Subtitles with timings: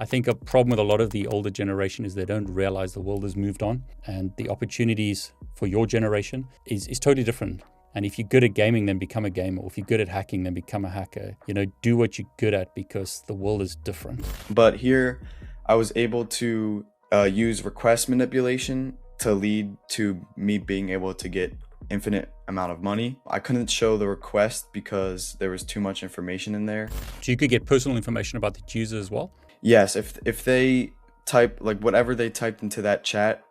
[0.00, 2.92] I think a problem with a lot of the older generation is they don't realize
[2.92, 7.62] the world has moved on and the opportunities for your generation is, is totally different.
[7.96, 9.60] And if you're good at gaming, then become a gamer.
[9.60, 11.36] Or if you're good at hacking, then become a hacker.
[11.48, 14.24] You know, do what you're good at because the world is different.
[14.50, 15.20] But here,
[15.66, 21.28] I was able to uh, use request manipulation to lead to me being able to
[21.28, 21.56] get
[21.90, 23.18] infinite amount of money.
[23.26, 26.88] I couldn't show the request because there was too much information in there.
[27.20, 29.32] So you could get personal information about the user as well?
[29.60, 30.92] Yes, if if they
[31.26, 33.42] type like whatever they typed into that chat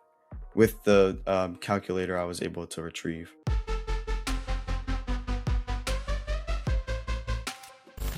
[0.54, 3.30] with the um, calculator, I was able to retrieve.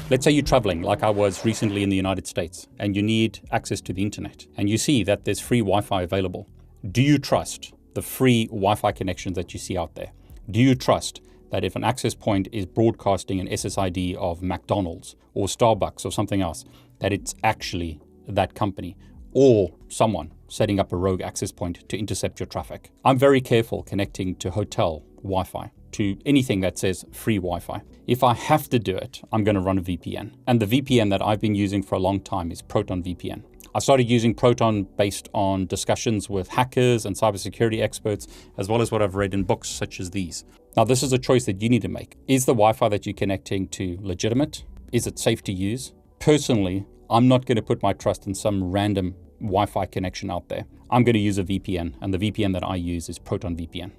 [0.08, 3.40] Let's say you're traveling, like I was recently in the United States, and you need
[3.52, 6.48] access to the internet, and you see that there's free Wi Fi available.
[6.90, 10.12] Do you trust the free Wi Fi connections that you see out there?
[10.48, 11.20] Do you trust
[11.50, 16.40] that if an access point is broadcasting an SSID of McDonald's or Starbucks or something
[16.40, 16.64] else,
[17.00, 18.96] that it's actually that company
[19.32, 22.90] or someone setting up a rogue access point to intercept your traffic?
[23.04, 27.82] I'm very careful connecting to hotel Wi Fi to anything that says free Wi Fi.
[28.06, 30.32] If I have to do it, I'm going to run a VPN.
[30.46, 33.42] And the VPN that I've been using for a long time is Proton VPN.
[33.72, 38.26] I started using Proton based on discussions with hackers and cybersecurity experts,
[38.58, 40.44] as well as what I've read in books such as these.
[40.76, 42.16] Now, this is a choice that you need to make.
[42.26, 44.64] Is the Wi Fi that you're connecting to legitimate?
[44.92, 45.92] Is it safe to use?
[46.20, 50.50] Personally, I'm not going to put my trust in some random Wi Fi connection out
[50.50, 50.66] there.
[50.90, 53.92] I'm going to use a VPN, and the VPN that I use is Proton VPN.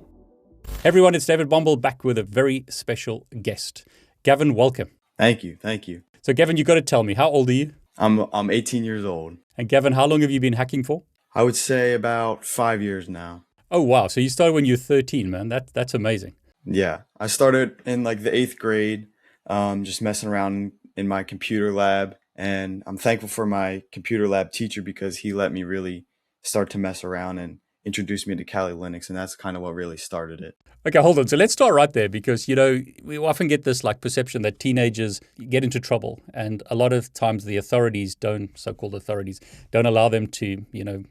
[0.86, 3.88] Everyone, it's David Bombal back with a very special guest.
[4.22, 4.92] Gavin, welcome.
[5.18, 5.58] Thank you.
[5.60, 6.04] Thank you.
[6.22, 7.74] So, Gavin, you've got to tell me, how old are you?
[7.98, 9.38] I'm I'm 18 years old.
[9.58, 11.02] And Gavin, how long have you been hacking for?
[11.34, 13.46] I would say about five years now.
[13.72, 14.06] Oh wow!
[14.08, 15.50] So you started when you were 13, man.
[15.50, 16.36] That that's amazing.
[16.66, 19.08] Yeah, I started in like the eighth grade,
[19.48, 24.52] um, just messing around in my computer lab, and I'm thankful for my computer lab
[24.52, 26.06] teacher because he let me really
[26.44, 29.74] start to mess around and introduced me to Kali Linux, and that's kind of what
[29.74, 30.56] really started it.
[30.86, 31.28] Okay, hold on.
[31.28, 34.60] So let's start right there because you know we often get this like perception that
[34.60, 39.40] teenagers get into trouble, and a lot of times the authorities don't, so-called authorities,
[39.72, 41.04] don't allow them to you know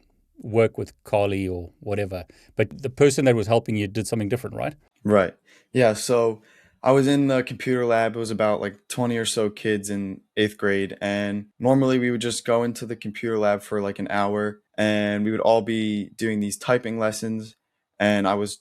[0.43, 2.25] work with Kali or whatever.
[2.57, 4.75] But the person that was helping you did something different, right?
[5.05, 5.35] Right.
[5.73, 5.93] Yeah.
[5.93, 6.43] So
[6.83, 8.17] I was in the computer lab.
[8.17, 10.97] It was about like 20 or so kids in eighth grade.
[11.01, 15.25] And normally we would just go into the computer lab for like an hour and
[15.25, 17.57] we would all be doing these typing lessons.
[17.99, 18.61] And I was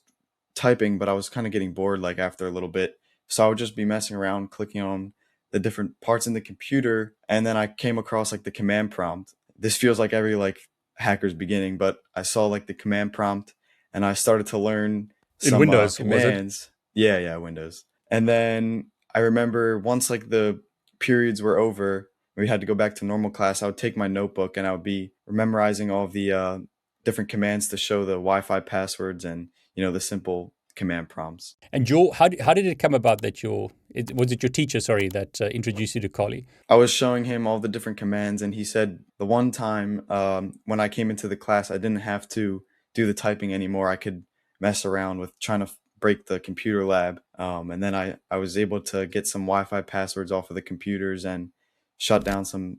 [0.53, 3.00] typing, but I was kind of getting bored like after a little bit.
[3.30, 5.13] So I would just be messing around, clicking on
[5.51, 7.16] the different parts in the computer.
[7.30, 9.34] And then I came across like the command prompt.
[9.57, 10.59] This feels like every like
[10.96, 13.53] hacker's beginning, but I saw like the command prompt
[13.94, 16.69] and I started to learn in some, Windows uh, commands.
[16.94, 17.86] Yeah, yeah, Windows.
[18.09, 20.62] And then I remember once like the
[21.00, 23.62] periods were over, we had to go back to normal class.
[23.62, 26.59] I would take my notebook and I would be memorizing all the uh,
[27.03, 31.56] different commands to show the Wi-Fi passwords and you know the simple command prompts.
[31.74, 34.50] And Joe, how did, how did it come about that your it, was it your
[34.50, 36.46] teacher, sorry, that uh, introduced you to Kali?
[36.69, 40.59] I was showing him all the different commands, and he said the one time um,
[40.66, 43.90] when I came into the class, I didn't have to do the typing anymore.
[43.90, 44.24] I could
[44.59, 47.22] mess around with trying to break the computer lab.
[47.38, 50.62] Um, and then I, I was able to get some Wi-Fi passwords off of the
[50.62, 51.50] computers and
[51.98, 52.78] shut down some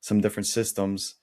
[0.00, 1.14] some different systems.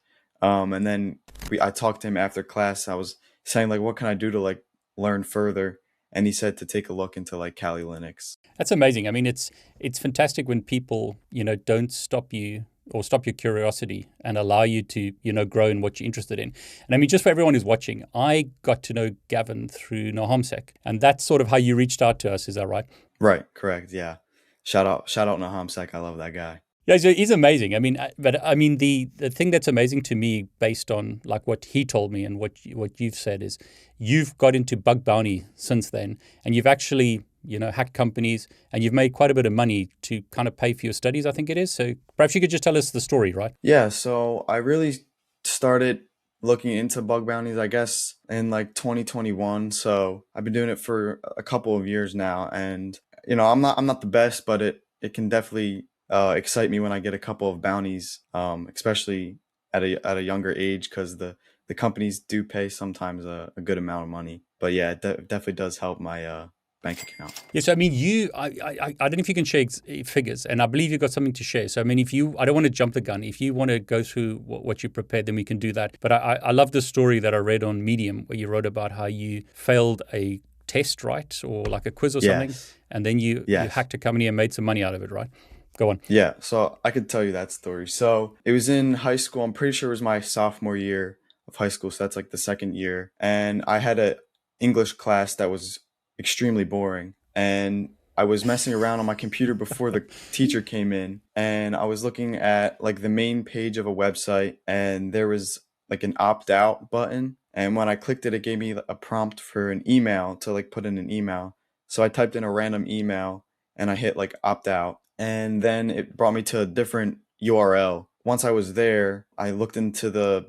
[0.42, 2.88] Um, and then we I talked to him after class.
[2.88, 4.64] I was saying like, what can I do to like
[4.98, 5.80] learn further?
[6.12, 8.38] And he said to take a look into like Kali Linux.
[8.58, 9.08] That's amazing.
[9.08, 13.34] I mean, it's it's fantastic when people you know don't stop you or stop your
[13.34, 16.54] curiosity and allow you to you know grow in what you're interested in.
[16.86, 20.70] And i mean just for everyone who's watching i got to know gavin through nahamsec
[20.86, 22.86] and that's sort of how you reached out to us is that right?
[23.20, 24.18] Right correct yeah.
[24.64, 26.62] Shout out shout out nahamsec i love that guy.
[26.90, 27.76] Yeah, so he's amazing.
[27.76, 31.46] I mean, but I mean, the the thing that's amazing to me, based on like
[31.46, 33.60] what he told me and what what you've said, is
[34.00, 38.84] you've got into bug bounty since then, and you've actually you know, hack companies, and
[38.84, 41.32] you've made quite a bit of money to kind of pay for your studies, I
[41.32, 41.72] think it is.
[41.72, 43.54] So perhaps you could just tell us the story, right?
[43.62, 43.90] Yeah.
[43.90, 44.96] So I really
[45.44, 46.02] started
[46.42, 49.72] looking into bug bounties, I guess, in like 2021.
[49.72, 52.98] So I've been doing it for a couple of years now, and
[53.28, 56.72] you know, I'm not I'm not the best, but it it can definitely uh, excite
[56.72, 59.38] me when I get a couple of bounties, um, especially
[59.74, 61.36] at a at a younger age, because the
[61.68, 64.42] the companies do pay sometimes a, a, good amount of money.
[64.60, 66.48] But yeah, it de- definitely does help my uh,
[66.82, 67.42] bank account.
[67.54, 68.30] Yes, I mean you.
[68.34, 69.66] I, I I don't know if you can share
[70.06, 71.68] figures, and I believe you've got something to share.
[71.68, 73.24] So I mean, if you, I don't want to jump the gun.
[73.24, 75.98] If you want to go through what, what you prepared, then we can do that.
[76.00, 78.92] But I I love the story that I read on Medium where you wrote about
[78.94, 82.54] how you failed a test, right, or like a quiz or something,
[82.92, 83.64] and then you, yes.
[83.64, 85.30] you hacked a company and made some money out of it, right?
[85.78, 86.00] Go on.
[86.08, 87.88] Yeah, so I could tell you that story.
[87.88, 89.44] So it was in high school.
[89.44, 91.18] I'm pretty sure it was my sophomore year
[91.48, 91.90] of high school.
[91.90, 93.12] So that's like the second year.
[93.20, 94.18] And I had a
[94.60, 95.80] English class that was
[96.20, 97.14] extremely boring.
[97.36, 100.02] And I was messing around on my computer before the
[100.34, 104.58] teacher came in and I was looking at like the main page of a website
[104.68, 107.38] and there was like an opt out button.
[107.54, 110.70] And when I clicked it, it gave me a prompt for an email to like
[110.70, 111.56] put in an email.
[111.88, 113.46] So I typed in a random email
[113.78, 115.00] and I hit like opt out.
[115.18, 118.08] And then it brought me to a different URL.
[118.26, 120.46] Once I was there, I looked into the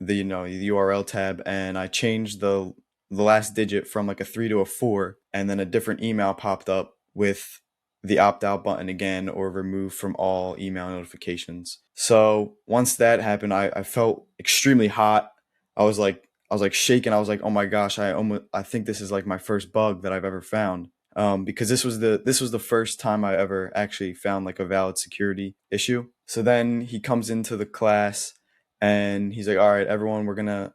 [0.00, 2.74] the you know the URL tab and I changed the
[3.12, 6.34] the last digit from like a three to a four, and then a different email
[6.34, 7.60] popped up with
[8.02, 11.78] the opt out button again or remove from all email notifications.
[11.94, 15.30] So once that happened, I, I felt extremely hot.
[15.76, 17.12] I was like, I was like shaking.
[17.12, 19.72] I was like, oh my gosh, I almost, I think this is like my first
[19.72, 20.88] bug that I've ever found.
[21.14, 24.58] Um, because this was the this was the first time I ever actually found like
[24.58, 26.06] a valid security issue.
[26.26, 28.32] So then he comes into the class
[28.80, 30.72] and he's like, all right, everyone, we're gonna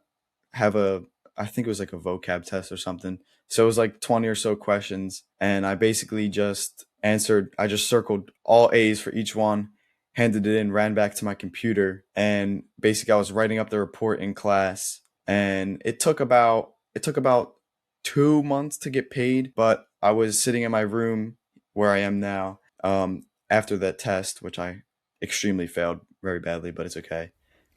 [0.54, 1.02] have a
[1.38, 3.18] I think it was like a vocab test or something.
[3.48, 5.22] So it was like 20 or so questions.
[5.40, 9.70] And I basically just answered, I just circled all A's for each one,
[10.14, 12.04] handed it in, ran back to my computer.
[12.14, 15.00] And basically, I was writing up the report in class.
[15.26, 17.54] And it took about, it took about
[18.02, 19.54] two months to get paid.
[19.54, 21.36] But I was sitting in my room
[21.72, 24.82] where I am now um, after that test, which I
[25.22, 27.30] extremely failed very badly, but it's okay.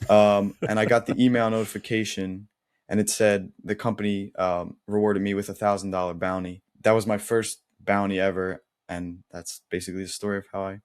[0.10, 2.48] Um, and I got the email notification
[2.92, 6.62] and it said the company um, rewarded me with a thousand dollar bounty.
[6.82, 10.80] That was my first bounty ever, and that's basically the story of how I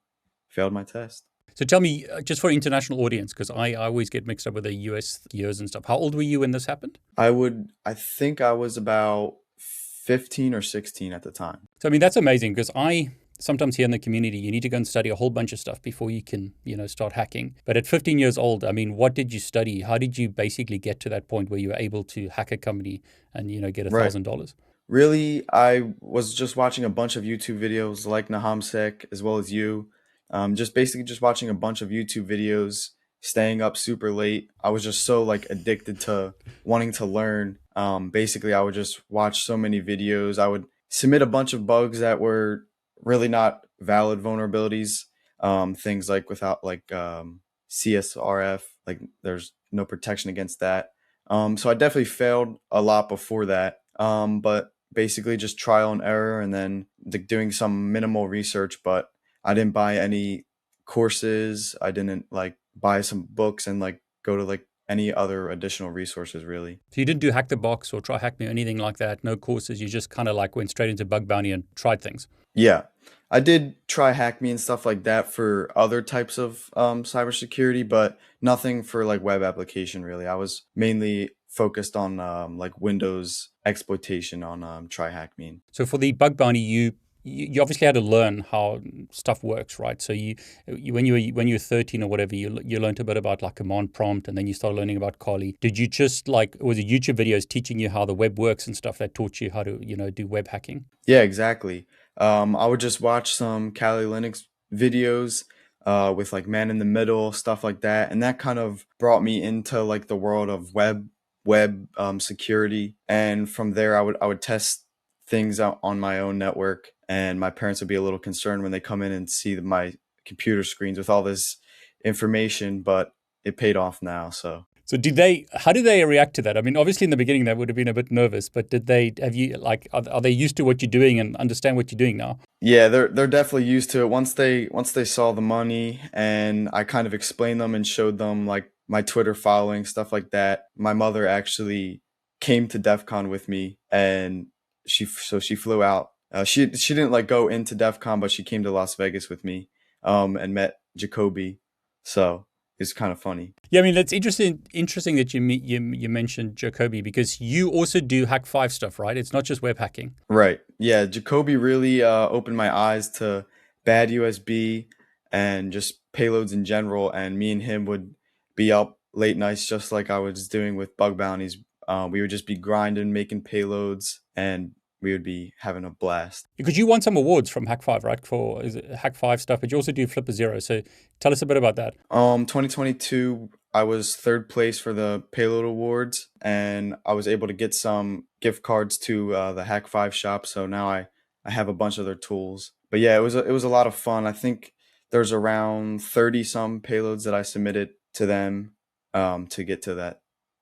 [0.47, 1.25] failed my test.
[1.53, 4.53] So tell me, uh, just for international audience, because I, I always get mixed up
[4.53, 5.83] with the US years and stuff.
[5.85, 6.97] How old were you when this happened?
[7.17, 11.67] I would, I think I was about 15 or 16 at the time.
[11.81, 13.09] So, I mean, that's amazing because I
[13.39, 15.59] sometimes here in the community you need to go and study a whole bunch of
[15.59, 17.55] stuff before you can you know start hacking.
[17.65, 19.81] But at 15 years old i mean what did you study?
[19.81, 22.57] How did you basically get to that point where you were able to hack a
[22.57, 23.01] company
[23.33, 24.55] and you know get a thousand dollars?
[24.87, 29.51] Really i was just watching a bunch of youtube videos like nahamsec as well as
[29.51, 29.89] you.
[30.29, 32.89] Um, just basically just watching a bunch of youtube videos
[33.21, 34.49] staying up super late.
[34.63, 36.33] I was just so like addicted to
[36.63, 37.59] wanting to learn.
[37.75, 40.39] Um, basically i would just watch so many videos.
[40.39, 42.66] I would submit a bunch of bugs that were
[43.03, 45.05] really not valid vulnerabilities.
[45.39, 50.89] Um, things like without like um, CSRF, like there's no protection against that.
[51.29, 53.79] Um, so I definitely failed a lot before that.
[53.99, 56.87] Um, but basically just trial and error and then
[57.27, 58.79] doing some minimal research.
[58.83, 59.09] But
[59.43, 60.45] I didn't buy any
[60.85, 61.75] courses.
[61.81, 66.45] I didn't like buy some books and like go to like any other additional resources
[66.45, 66.79] really.
[66.91, 69.23] So you didn't do hack the box or try hack me or anything like that.
[69.23, 69.81] No courses.
[69.81, 72.27] You just kind of like went straight into bug bounty and tried things.
[72.57, 72.83] Yeah,
[73.29, 77.87] I did try hack me and stuff like that for other types of um, cybersecurity,
[77.87, 80.25] but nothing for like web application really.
[80.25, 85.59] I was mainly focused on um, like Windows exploitation on um, try hack me.
[85.71, 86.93] So for the bug bounty, you
[87.23, 88.79] you obviously had to learn how
[89.11, 90.01] stuff works, right?
[90.01, 92.99] So you, you, when you were when you were thirteen or whatever, you you learned
[92.99, 95.57] a bit about like command prompt, and then you started learning about Kali.
[95.59, 98.77] Did you just like was it YouTube videos teaching you how the web works and
[98.77, 100.85] stuff that taught you how to you know do web hacking?
[101.05, 101.85] Yeah, exactly.
[102.17, 104.43] Um, I would just watch some Kali Linux
[104.73, 105.45] videos
[105.85, 109.23] uh, with like man in the middle stuff like that, and that kind of brought
[109.23, 111.07] me into like the world of web
[111.45, 112.95] web um, security.
[113.07, 114.85] And from there, I would I would test
[115.27, 118.71] things out on my own network and my parents would be a little concerned when
[118.71, 119.93] they come in and see my
[120.25, 121.57] computer screens with all this
[122.05, 126.41] information but it paid off now so so did they how did they react to
[126.41, 126.57] that?
[126.57, 128.87] I mean obviously in the beginning they would have been a bit nervous but did
[128.87, 131.91] they have you like are, are they used to what you're doing and understand what
[131.91, 132.39] you're doing now?
[132.59, 134.09] Yeah they're they're definitely used to it.
[134.09, 138.17] Once they once they saw the money and i kind of explained them and showed
[138.17, 142.01] them like my twitter following stuff like that my mother actually
[142.41, 144.47] came to def con with me and
[144.87, 146.11] she so she flew out.
[146.31, 149.29] Uh, she she didn't like go into DEF CON, but she came to Las Vegas
[149.29, 149.69] with me
[150.03, 151.59] um, and met Jakoby.
[152.03, 152.46] So
[152.79, 153.53] it's kind of funny.
[153.69, 157.99] Yeah, I mean it's interesting interesting that you you you mentioned Jakoby because you also
[157.99, 159.17] do Hak5 stuff, right?
[159.17, 160.15] It's not just web hacking.
[160.29, 160.59] Right.
[160.79, 163.45] Yeah, Jakoby really uh, opened my eyes to
[163.83, 164.87] bad USB
[165.31, 167.09] and just payloads in general.
[167.11, 168.15] And me and him would
[168.55, 171.57] be up late nights just like I was doing with bug bounties.
[171.87, 176.47] Uh, we would just be grinding, making payloads, and we would be having a blast.
[176.57, 178.25] Because you won some awards from Hak5, right?
[178.25, 180.59] For is it Hak5 stuff, but you also do Flipper Zero.
[180.59, 180.81] So
[181.19, 181.95] tell us a bit about that.
[182.09, 187.53] Um, 2022, I was third place for the Payload Awards, and I was able to
[187.53, 190.45] get some gift cards to uh, the Hak5 shop.
[190.45, 191.07] So now I
[191.45, 192.73] I have a bunch of their tools.
[192.91, 194.27] But yeah, it was a, it was a lot of fun.
[194.27, 194.73] I think
[195.11, 198.73] there's around 30 some payloads that I submitted to them
[199.13, 200.21] um, to get to that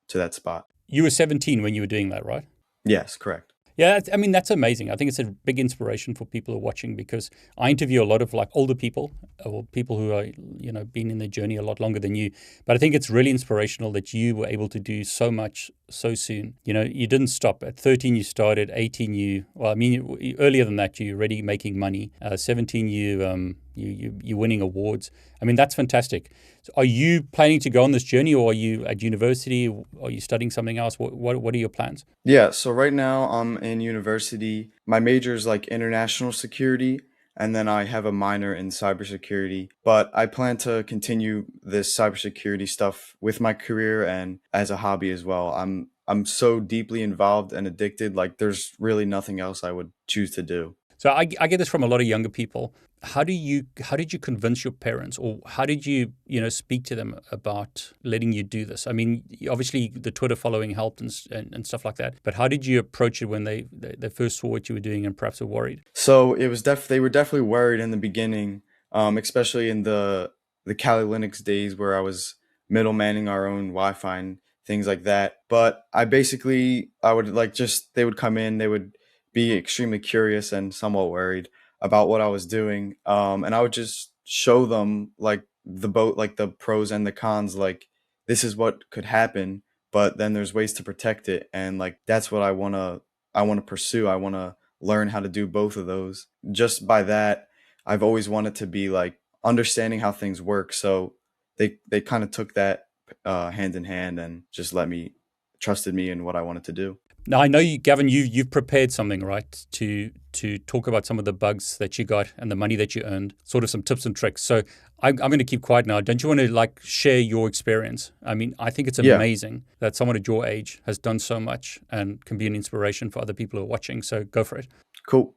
[0.09, 0.67] to that spot.
[0.87, 2.45] You were 17 when you were doing that, right?
[2.83, 3.53] Yes, correct.
[3.77, 4.89] Yeah, I mean that's amazing.
[4.89, 8.05] I think it's a big inspiration for people who are watching because I interview a
[8.05, 9.12] lot of like older people
[9.46, 10.27] uh, or people who are
[10.58, 12.32] you know been in their journey a lot longer than you.
[12.65, 16.15] But I think it's really inspirational that you were able to do so much so
[16.15, 16.55] soon.
[16.65, 18.15] You know, you didn't stop at 13.
[18.15, 19.13] You started 18.
[19.13, 22.11] You well, I mean earlier than that you're already making money.
[22.21, 22.87] Uh, 17.
[22.87, 25.11] You um you, you you're winning awards.
[25.41, 26.31] I mean that's fantastic.
[26.63, 29.67] So are you planning to go on this journey, or are you at university?
[30.01, 30.97] Are you studying something else?
[30.97, 32.05] What what, what are your plans?
[32.23, 34.71] Yeah, so right now I'm in university.
[34.85, 37.01] My major is like international security,
[37.37, 39.69] and then I have a minor in cybersecurity.
[39.83, 45.11] But I plan to continue this cybersecurity stuff with my career and as a hobby
[45.11, 45.53] as well.
[45.53, 48.15] I'm I'm so deeply involved and addicted.
[48.15, 50.75] Like there's really nothing else I would choose to do.
[50.97, 52.73] So I, I get this from a lot of younger people.
[53.05, 56.50] How do you how did you convince your parents, or how did you you know
[56.50, 58.88] speak to them about letting you do this?
[58.88, 62.15] I mean, obviously the Twitter following helped and and, and stuff like that.
[62.24, 64.81] But how did you approach it when they, they, they first saw what you were
[64.81, 65.83] doing and perhaps were worried?
[65.93, 70.31] So it was def they were definitely worried in the beginning, um, especially in the
[70.65, 72.35] the Kali Linux days where I was
[72.71, 75.38] middlemaning our own Wi-Fi and things like that.
[75.47, 78.95] But I basically I would like just they would come in, they would
[79.33, 81.50] be extremely curious and somewhat worried
[81.85, 82.95] about what I was doing.
[83.05, 87.11] Um, and I would just show them like the boat, like the pros and the
[87.11, 87.85] cons, like
[88.27, 89.61] this is what could happen,
[89.91, 91.47] but then there's ways to protect it.
[91.53, 93.01] And like, that's what I want to,
[93.35, 94.07] I want to pursue.
[94.07, 96.25] I want to learn how to do both of those.
[96.51, 97.49] Just by that,
[97.85, 100.73] I've always wanted to be like understanding how things work.
[100.73, 101.13] So
[101.57, 102.87] they, they kind of took that
[103.23, 105.13] uh, hand in hand and just let me,
[105.59, 106.97] trusted me in what I wanted to do.
[107.27, 108.08] Now I know you, Gavin.
[108.08, 112.05] You you've prepared something, right, to to talk about some of the bugs that you
[112.05, 114.41] got and the money that you earned, sort of some tips and tricks.
[114.41, 114.63] So
[115.01, 116.01] I, I'm, going to keep quiet now.
[116.01, 118.12] Don't you want to like share your experience?
[118.24, 119.75] I mean, I think it's amazing yeah.
[119.79, 123.22] that someone at your age has done so much and can be an inspiration for
[123.22, 124.01] other people who are watching.
[124.01, 124.67] So go for it.
[125.08, 125.36] Cool.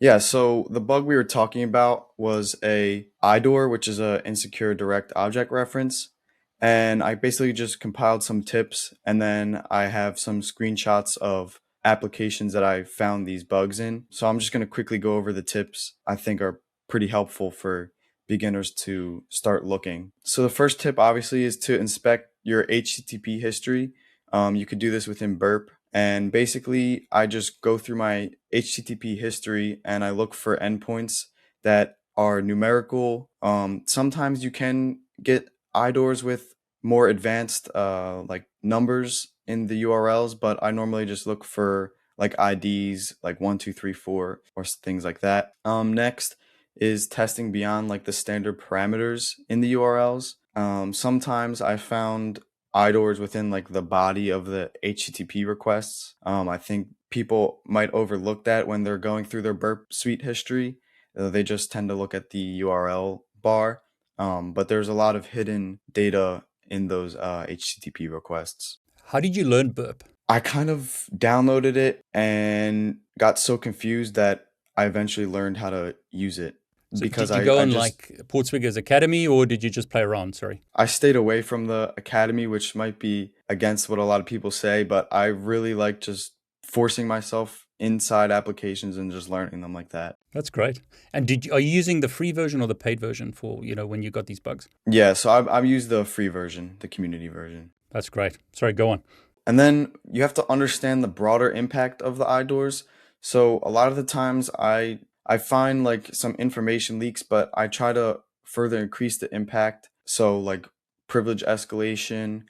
[0.00, 4.74] Yeah, so the bug we were talking about was a IDOR, which is a insecure
[4.74, 6.10] direct object reference
[6.60, 12.52] and I basically just compiled some tips and then I have some screenshots of applications
[12.52, 14.06] that I found these bugs in.
[14.10, 17.50] So I'm just going to quickly go over the tips I think are pretty helpful
[17.50, 17.92] for
[18.26, 20.12] beginners to start looking.
[20.24, 23.92] So the first tip obviously is to inspect your HTTP history.
[24.32, 25.70] Um, you could do this within Burp.
[25.92, 31.26] And basically, I just go through my HTTP history and I look for endpoints
[31.62, 33.30] that are numerical.
[33.42, 40.38] Um, sometimes you can get IDORs with more advanced uh, like numbers in the URLs,
[40.38, 45.04] but I normally just look for like IDs like one, two, three, four, or things
[45.04, 45.52] like that.
[45.64, 46.36] Um, next
[46.76, 50.34] is testing beyond like the standard parameters in the URLs.
[50.54, 52.40] Um, sometimes I found
[52.74, 56.14] IDORs within like the body of the HTTP requests.
[56.24, 60.76] Um, I think people might overlook that when they're going through their Burp Suite history.
[61.18, 63.82] Uh, they just tend to look at the URL bar.
[64.18, 68.78] Um, but there's a lot of hidden data in those uh, HTTP requests.
[69.06, 70.04] How did you learn Burp?
[70.28, 74.46] I kind of downloaded it and got so confused that
[74.76, 76.56] I eventually learned how to use it.
[76.94, 79.90] So because did you go I, on just, like Portswigger's Academy or did you just
[79.90, 80.34] play around?
[80.34, 80.62] Sorry.
[80.74, 84.50] I stayed away from the academy, which might be against what a lot of people
[84.50, 86.32] say, but I really like just
[86.62, 90.16] forcing myself inside applications and just learning them like that.
[90.32, 90.80] That's great.
[91.12, 93.74] And did you, are you using the free version or the paid version for you
[93.74, 94.68] know when you got these bugs?
[94.86, 97.70] Yeah, so I've I've used the free version, the community version.
[97.90, 98.38] That's great.
[98.52, 99.02] Sorry, go on.
[99.46, 102.82] And then you have to understand the broader impact of the IDORs.
[103.20, 107.68] So a lot of the times I I find like some information leaks, but I
[107.68, 109.88] try to further increase the impact.
[110.04, 110.68] So like
[111.08, 112.44] privilege escalation,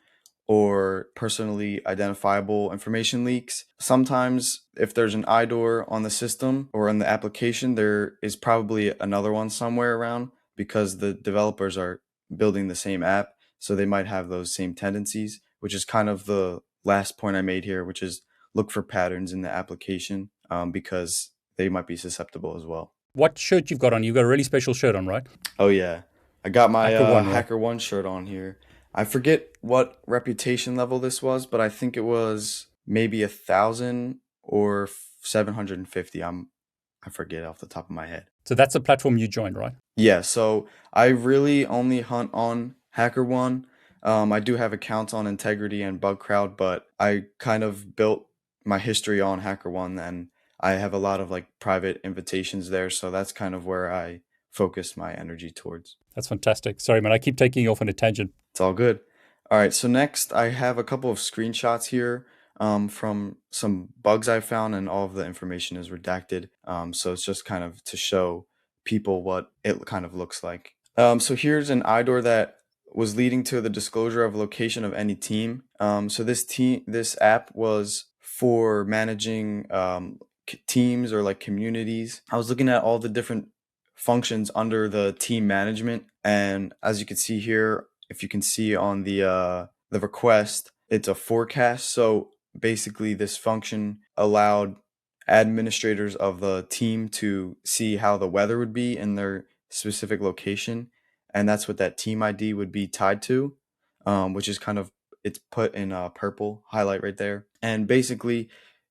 [0.48, 3.64] or personally identifiable information leaks.
[3.80, 8.94] Sometimes, if there's an IDOR on the system or on the application, there is probably
[9.00, 12.00] another one somewhere around because the developers are
[12.34, 13.30] building the same app.
[13.58, 17.42] So they might have those same tendencies, which is kind of the last point I
[17.42, 18.22] made here, which is
[18.54, 22.92] look for patterns in the application um, because they might be susceptible as well.
[23.14, 24.04] What shirt you've got on?
[24.04, 25.26] You've got a really special shirt on, right?
[25.58, 26.02] Oh, yeah.
[26.44, 28.58] I got my Hacker, uh, One, Hacker One shirt on here.
[28.96, 34.20] I forget what reputation level this was, but I think it was maybe a thousand
[34.42, 34.88] or
[35.20, 36.24] 750.
[36.24, 36.48] I'm
[37.06, 38.26] I forget off the top of my head.
[38.46, 39.74] So that's a platform you joined, right?
[39.96, 40.22] Yeah.
[40.22, 43.64] So I really only hunt on HackerOne.
[44.02, 48.26] Um, I do have accounts on Intigriti and Bugcrowd, but I kind of built
[48.64, 52.90] my history on HackerOne, and I have a lot of like private invitations there.
[52.90, 54.22] So that's kind of where I
[54.56, 55.96] focus my energy towards.
[56.14, 56.80] That's fantastic.
[56.80, 58.32] Sorry, man, I keep taking you off on a tangent.
[58.52, 59.00] It's all good.
[59.50, 62.26] All right, so next I have a couple of screenshots here
[62.58, 66.48] um, from some bugs I found, and all of the information is redacted.
[66.64, 68.46] Um, so it's just kind of to show
[68.84, 70.72] people what it kind of looks like.
[70.96, 72.56] Um, so here's an IDOR that
[72.92, 75.64] was leading to the disclosure of location of any team.
[75.78, 80.18] Um, so this team, this app was for managing um,
[80.66, 82.22] teams or like communities.
[82.30, 83.48] I was looking at all the different
[83.96, 88.76] functions under the team management, and as you can see here, if you can see
[88.76, 91.90] on the uh, the request, it's a forecast.
[91.90, 94.76] So basically, this function allowed
[95.28, 100.88] administrators of the team to see how the weather would be in their specific location,
[101.34, 103.56] and that's what that team ID would be tied to,
[104.04, 104.92] um, which is kind of
[105.24, 108.48] it's put in a purple highlight right there, and basically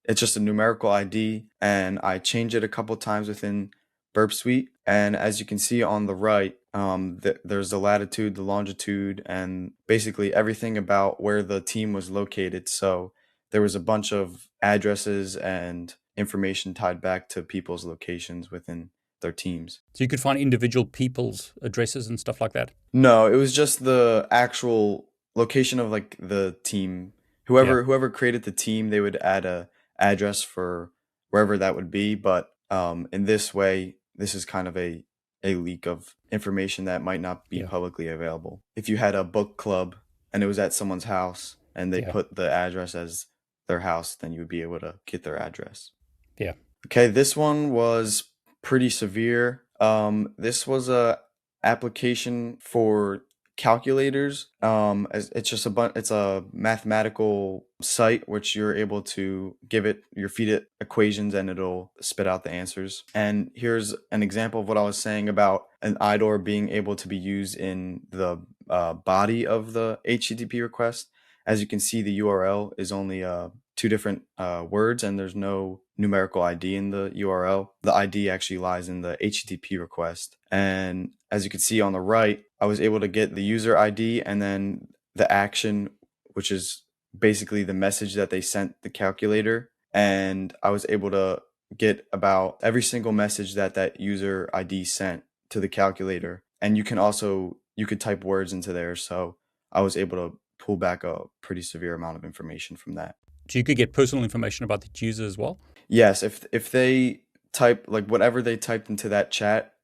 [0.07, 3.71] it's just a numerical ID, and I change it a couple times within
[4.15, 8.35] Burp Suite, and as you can see on the right, um, th- there's the latitude,
[8.35, 12.67] the longitude, and basically everything about where the team was located.
[12.67, 13.11] So
[13.51, 18.89] there was a bunch of addresses and information tied back to people's locations within
[19.21, 19.81] their teams.
[19.93, 22.71] So you could find individual people's addresses and stuff like that?
[22.93, 27.13] No, it was just the actual location of like the team.
[27.47, 27.85] Whoever yeah.
[27.85, 29.69] whoever created the team, they would add a
[29.99, 30.91] address for
[31.31, 32.15] wherever that would be.
[32.15, 35.03] But um, in this way, this is kind of a
[35.43, 37.67] a leak of information that might not be yeah.
[37.67, 38.61] publicly available.
[38.75, 39.95] If you had a book club
[40.33, 42.11] and it was at someone's house and they yeah.
[42.11, 43.27] put the address as
[43.67, 45.91] their house, then you would be able to get their address.
[46.39, 46.53] Yeah.
[46.87, 48.31] Okay, this one was
[48.63, 49.63] pretty severe.
[49.79, 51.19] Um, this was a
[51.63, 53.21] application for
[53.57, 54.47] calculators.
[54.61, 55.93] Um, it's just a bunch.
[55.95, 61.49] It's a mathematical site which you're able to give it your feed it equations and
[61.49, 63.03] it'll spit out the answers.
[63.13, 67.07] And here's an example of what I was saying about an IDOR being able to
[67.07, 71.09] be used in the uh, body of the HTTP request.
[71.45, 75.35] As you can see, the URL is only uh, two different uh, words and there's
[75.35, 77.69] no numerical ID in the URL.
[77.83, 80.37] The ID actually lies in the HTTP request.
[80.51, 83.77] And as you can see on the right, I was able to get the user
[83.77, 85.89] ID and then the action,
[86.33, 86.83] which is
[87.17, 89.71] basically the message that they sent the calculator.
[89.93, 91.41] And I was able to
[91.77, 96.43] get about every single message that that user ID sent to the calculator.
[96.61, 98.95] And you can also, you could type words into there.
[98.95, 99.37] So
[99.71, 103.15] I was able to pull back a pretty severe amount of information from that.
[103.49, 105.59] So you could get personal information about the user as well?
[105.87, 106.23] Yes.
[106.23, 107.21] If, if they
[107.53, 109.74] type, like whatever they typed into that chat,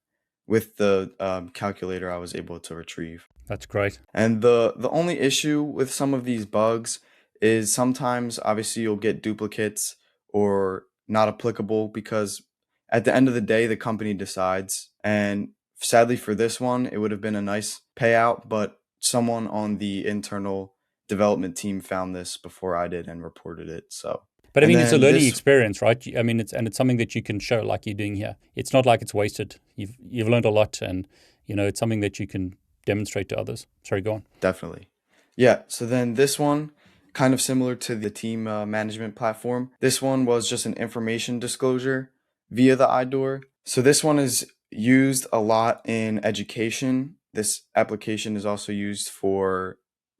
[0.52, 3.30] with the um, calculator I was able to retrieve.
[3.48, 4.00] That's great.
[4.14, 7.00] And the the only issue with some of these bugs
[7.42, 9.96] is sometimes obviously you'll get duplicates
[10.34, 12.44] or not applicable because
[12.92, 16.98] at the end of the day the company decides and sadly for this one it
[16.98, 20.76] would have been a nice payout but someone on the internal
[21.08, 24.92] development team found this before I did and reported it so but I mean, it's
[24.92, 25.30] a learning this...
[25.30, 26.06] experience, right?
[26.18, 28.36] I mean, it's and it's something that you can show, like you're doing here.
[28.56, 29.58] It's not like it's wasted.
[29.76, 31.08] You've you've learned a lot, and
[31.46, 33.68] you know, it's something that you can demonstrate to others.
[33.84, 34.24] Sorry, go on.
[34.40, 34.88] Definitely,
[35.36, 35.62] yeah.
[35.68, 36.72] So then this one,
[37.14, 39.72] kind of similar to the team uh, management platform.
[39.80, 42.12] This one was just an information disclosure
[42.50, 43.44] via the IDOR.
[43.66, 47.16] So this one is used a lot in education.
[47.34, 49.78] This application is also used for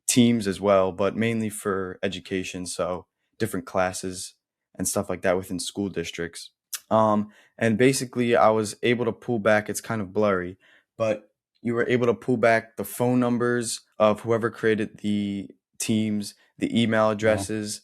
[0.08, 2.66] teams as well, but mainly for education.
[2.66, 3.06] So
[3.42, 4.36] different classes
[4.78, 6.52] and stuff like that within school districts.
[6.92, 10.58] Um, and basically, I was able to pull back, it's kind of blurry,
[10.96, 11.32] but
[11.64, 15.50] you were able to pull back the phone numbers of whoever created the
[15.80, 17.82] teams, the email addresses,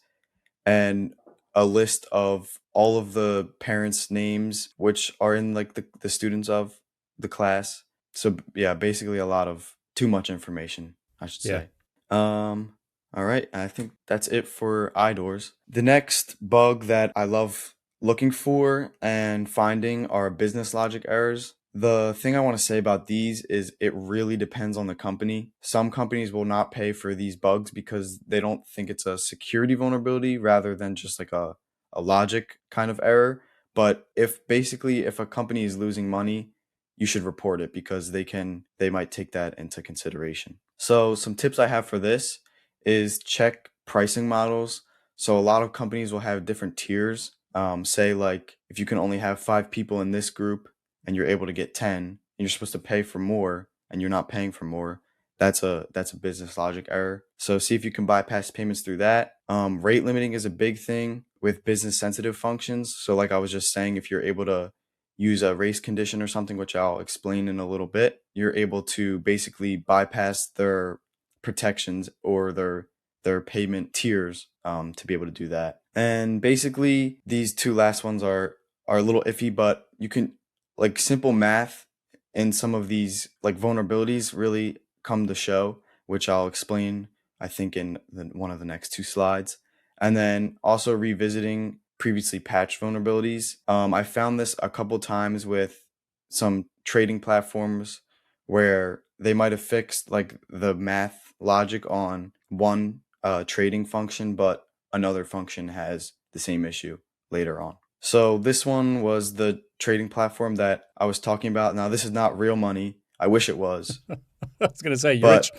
[0.66, 1.14] and
[1.56, 6.50] a list of all of the parents' names, which are in like the, the students
[6.50, 6.80] of
[7.18, 7.84] the class.
[8.14, 11.60] So yeah, basically a lot of too much information, I should yeah.
[11.60, 11.68] say.
[12.10, 12.77] Um,
[13.16, 15.52] all right, I think that's it for IDORs.
[15.68, 21.56] The next bug that I love looking for and finding are business logic errors.
[21.74, 25.52] The thing I want to say about these is it really depends on the company.
[25.62, 29.76] Some companies will not pay for these bugs because they don't think it's a security
[29.76, 31.56] vulnerability rather than just like a,
[31.94, 33.42] a logic kind of error.
[33.76, 36.50] But if basically if a company is losing money,
[36.96, 40.58] you should report it because they can they might take that into consideration.
[40.80, 42.40] So some tips I have for this
[42.88, 44.82] is check pricing models.
[45.16, 47.34] So a lot of companies will have different tiers.
[47.54, 50.70] Um, say like if you can only have five people in this group
[51.06, 54.12] and you're able to get 10 and you're supposed to pay for more and you're
[54.12, 55.02] not paying for more
[55.40, 58.98] that's a that's a business logic error so see if you can bypass payments through
[58.98, 63.38] that um, rate limiting is a big thing with business sensitive functions so like i
[63.40, 64.72] was just saying if you're able to
[65.18, 68.84] use a race condition or something, which I'll explain in a little bit, you're able
[68.84, 71.00] to basically bypass their
[71.48, 72.90] protections or their
[73.24, 75.80] their payment tiers um, to be able to do that.
[75.96, 80.34] And basically, these two last ones are are a little iffy, but you can
[80.78, 81.86] like simple math
[82.34, 87.08] and some of these like vulnerabilities really come to show, which I'll explain
[87.40, 89.58] I think in the, one of the next two slides.
[90.02, 93.56] And then also revisiting previously patched vulnerabilities.
[93.70, 95.86] Um, I found this a couple times with
[96.30, 98.02] some trading platforms
[98.48, 104.68] where they might have fixed like the math logic on one uh, trading function, but
[104.94, 106.98] another function has the same issue
[107.32, 107.78] later on.
[108.00, 111.76] So this one was the trading platform that I was talking about.
[111.76, 112.98] Now this is not real money.
[113.20, 114.00] I wish it was.
[114.10, 114.18] I
[114.60, 115.50] was going to say, you're but,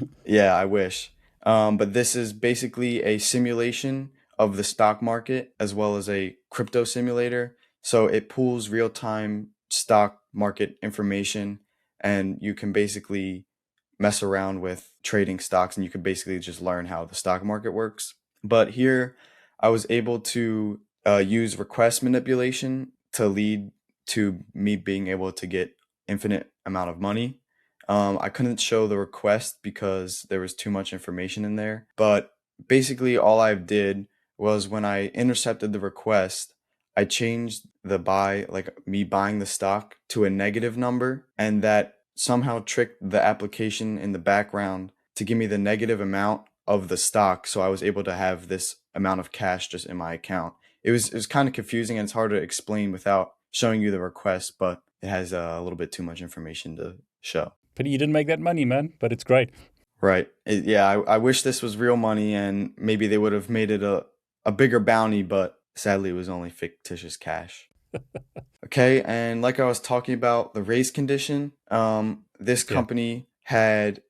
[0.00, 0.08] rich.
[0.24, 1.12] yeah, I wish.
[1.42, 6.36] Um, but this is basically a simulation of the stock market as well as a
[6.50, 7.56] crypto simulator.
[7.82, 11.60] So it pulls real time stock market information
[12.00, 13.46] and you can basically
[14.00, 17.70] mess around with trading stocks and you could basically just learn how the stock market
[17.70, 18.14] works.
[18.42, 19.14] But here
[19.60, 23.70] I was able to uh, use request manipulation to lead
[24.06, 25.76] to me being able to get
[26.08, 27.38] infinite amount of money.
[27.88, 31.86] Um, I couldn't show the request because there was too much information in there.
[31.96, 32.30] But
[32.68, 34.06] basically, all I did
[34.38, 36.54] was when I intercepted the request,
[36.96, 41.94] I changed the buy, like me buying the stock, to a negative number, and that
[42.20, 46.96] somehow tricked the application in the background to give me the negative amount of the
[46.96, 47.46] stock.
[47.46, 50.90] So I was able to have this amount of cash just in my account it
[50.90, 54.00] was it was kind of confusing and it's hard to explain without showing you the
[54.00, 57.52] request, but it has uh, a little bit too much information to show.
[57.74, 58.94] Pity you didn't make that money, man.
[58.98, 59.50] But it's great.
[60.00, 60.28] Right.
[60.46, 60.86] It, yeah.
[60.86, 64.06] I, I wish this was real money, and maybe they would have made it a
[64.46, 67.68] a bigger bounty, but sadly, it was only fictitious cash.
[68.66, 73.22] Okay, and like I was talking about the race condition, um, this company yeah.
[73.42, 74.02] had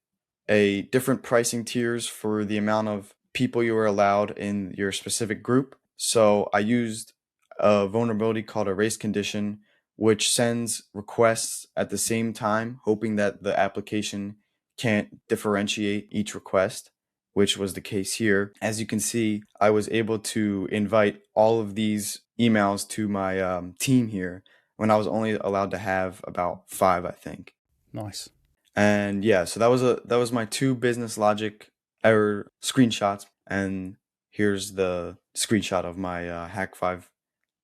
[0.49, 5.43] a different pricing tiers for the amount of people you were allowed in your specific
[5.43, 5.77] group.
[5.97, 7.12] So I used
[7.59, 9.61] a vulnerability called a race condition,
[9.97, 14.37] which sends requests at the same time, hoping that the application
[14.77, 16.90] can't differentiate each request,
[17.33, 18.53] which was the case here.
[18.61, 23.40] As you can see, I was able to invite all of these emails to my
[23.40, 24.43] um, team here
[24.77, 27.55] when I was only allowed to have about five, I think.
[27.93, 28.31] Nice.
[28.75, 31.71] And yeah, so that was a that was my two business logic
[32.03, 33.97] error screenshots, and
[34.31, 37.05] here's the screenshot of my uh, Hak5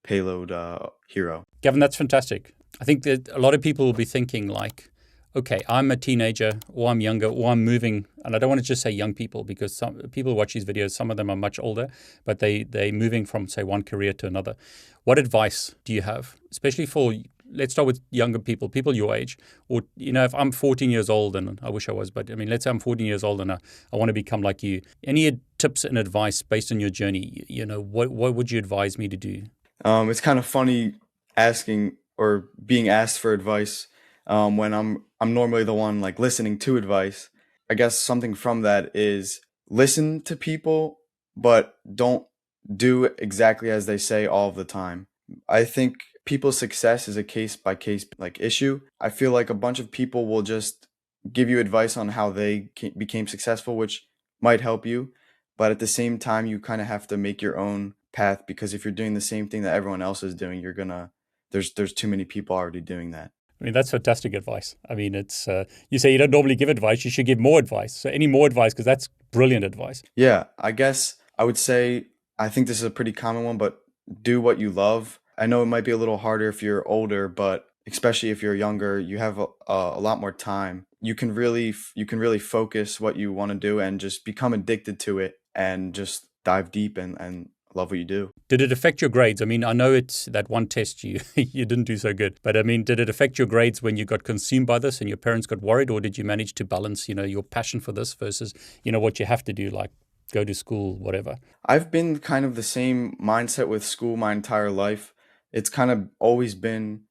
[0.03, 1.45] payload uh, hero.
[1.63, 2.55] Gavin, that's fantastic.
[2.81, 4.91] I think that a lot of people will be thinking like,
[5.37, 8.07] okay, I'm a teenager or I'm younger or I'm moving.
[8.25, 10.93] And I don't want to just say young people because some people watch these videos,
[10.93, 11.89] some of them are much older,
[12.25, 14.57] but they, they're moving from, say, one career to another.
[15.05, 17.15] What advice do you have, especially for
[17.53, 21.09] let's start with younger people, people your age, or you know, if I'm 14 years
[21.09, 23.41] old, and I wish I was, but I mean, let's say I'm 14 years old
[23.41, 23.59] and I,
[23.93, 24.83] I want to become like you.
[25.05, 27.45] Any tips and advice based on your journey?
[27.47, 29.45] You know, what what would you advise me to do?
[29.85, 30.95] Um, it's kind of funny
[31.37, 33.87] asking or being asked for advice
[34.27, 37.29] um, when I'm I'm normally the one like listening to advice.
[37.69, 40.99] I guess something from that is listen to people,
[41.37, 42.27] but don't
[42.75, 45.07] do exactly as they say all the time.
[45.49, 48.81] I think people's success is a case by case like issue.
[49.01, 50.87] I feel like a bunch of people will just
[51.33, 54.07] give you advice on how they became successful, which
[54.41, 55.13] might help you,
[55.57, 58.75] but at the same time, you kind of have to make your own path because
[58.75, 61.11] if you're doing the same thing that everyone else is doing, you're gonna
[61.51, 63.31] there's there's too many people already doing that.
[63.61, 64.77] I mean, that's fantastic advice.
[64.89, 67.59] I mean, it's uh, you say you don't normally give advice, you should give more
[67.59, 67.97] advice.
[67.97, 70.03] So any more advice because that's brilliant advice.
[70.15, 72.07] Yeah, I guess I would say
[72.39, 73.81] I think this is a pretty common one, but
[74.23, 77.29] do what you love I know it might be a little harder if you're older,
[77.29, 80.87] but especially if you're younger, you have a, a lot more time.
[81.01, 84.53] You can really you can really focus what you want to do and just become
[84.53, 88.31] addicted to it and just dive deep and and love what you do.
[88.49, 89.41] Did it affect your grades?
[89.41, 92.57] I mean, I know it's that one test you you didn't do so good, but
[92.57, 95.17] I mean, did it affect your grades when you got consumed by this and your
[95.19, 98.15] parents got worried, or did you manage to balance, you know, your passion for this
[98.15, 99.91] versus you know what you have to do, like
[100.33, 101.37] go to school, whatever?
[101.65, 105.13] I've been kind of the same mindset with school my entire life
[105.57, 107.03] it's kind of always been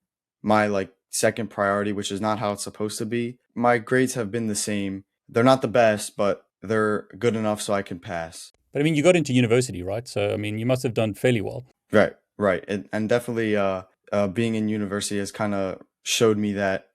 [0.43, 3.39] my like second priority, which is not how it's supposed to be.
[3.55, 5.03] My grades have been the same.
[5.27, 8.51] They're not the best, but they're good enough so I can pass.
[8.75, 10.05] But I mean, you got into university, right?
[10.05, 11.63] So I mean, you must have done fairly well.
[11.93, 16.51] Right, right, and, and definitely uh, uh, being in university has kind of showed me
[16.53, 16.89] that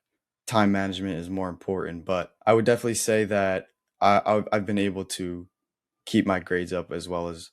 [0.46, 2.04] time management is more important.
[2.04, 5.46] But I would definitely say that I, I've been able to
[6.04, 7.50] keep my grades up as well as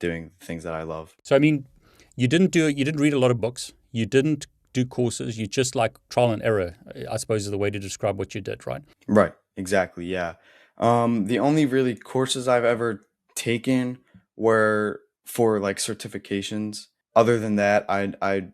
[0.00, 1.14] doing things that I love.
[1.22, 1.68] So I mean,
[2.16, 3.74] you didn't do you didn't read a lot of books.
[3.92, 5.38] You didn't do courses.
[5.38, 6.74] You just like trial and error,
[7.08, 8.82] I suppose is the way to describe what you did, right?
[9.06, 9.34] Right.
[9.56, 10.06] Exactly.
[10.06, 10.34] Yeah.
[10.78, 13.04] Um, the only really courses I've ever
[13.38, 13.98] taken
[14.36, 16.86] were for like certifications.
[17.14, 18.48] Other than that, I I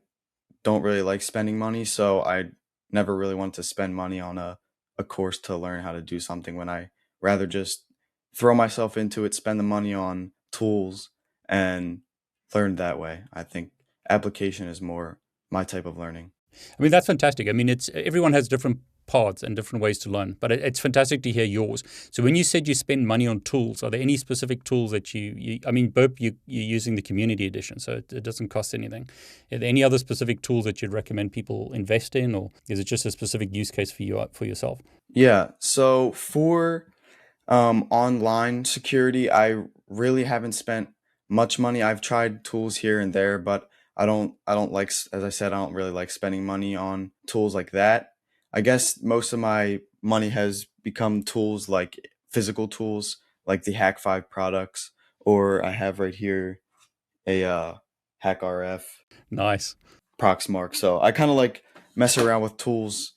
[0.63, 2.51] don't really like spending money, so I
[2.91, 4.59] never really wanted to spend money on a
[4.97, 7.85] a course to learn how to do something when I rather just
[8.37, 11.11] throw myself into it, spend the money on tools
[11.49, 12.01] and
[12.55, 13.23] learn that way.
[13.33, 13.73] I think
[14.09, 15.19] application is more
[15.51, 16.31] my type of learning.
[16.79, 17.49] I mean that's fantastic.
[17.49, 20.37] I mean it's everyone has different paths and different ways to learn.
[20.41, 21.83] But it's fantastic to hear yours.
[22.11, 25.15] So when you said you spend money on tools, are there any specific tools that
[25.15, 28.49] you, you I mean, Burp, you, you're using the community edition, so it, it, doesn't
[28.49, 29.09] cost anything.
[29.53, 32.85] Are there any other specific tools that you'd recommend people invest in, or is it
[32.85, 34.81] just a specific use case for you for yourself?
[35.09, 35.51] Yeah.
[35.59, 36.87] So for
[37.49, 40.89] um, online security, I really haven't spent
[41.29, 41.83] much money.
[41.83, 45.53] I've tried tools here and there, but I don't I don't like as I said
[45.53, 48.14] I don't really like spending money on tools like that.
[48.55, 51.99] I guess most of my money has become tools like
[52.31, 56.61] physical tools, like the Hak5 products, or I have right here
[57.27, 57.75] a uh,
[58.25, 58.85] HackRF.
[59.29, 59.75] Nice.
[60.21, 60.77] Proxmark.
[60.77, 61.65] So I kind of like
[61.97, 63.15] mess around with tools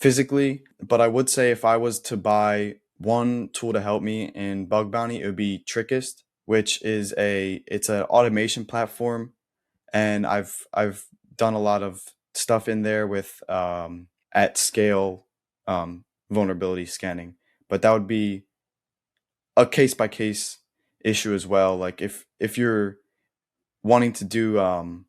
[0.00, 4.24] physically, but I would say if I was to buy one tool to help me
[4.34, 9.32] in bug bounty, it would be Trickest, which is a it's an automation platform,
[9.92, 11.04] and I've I've
[11.36, 12.00] done a lot of
[12.34, 15.26] stuff in there with um, at scale
[15.66, 17.36] um, vulnerability scanning.
[17.68, 18.44] But that would be
[19.56, 20.58] a case by case
[21.04, 21.76] issue as well.
[21.76, 22.98] Like if if you're
[23.82, 25.06] wanting to do um,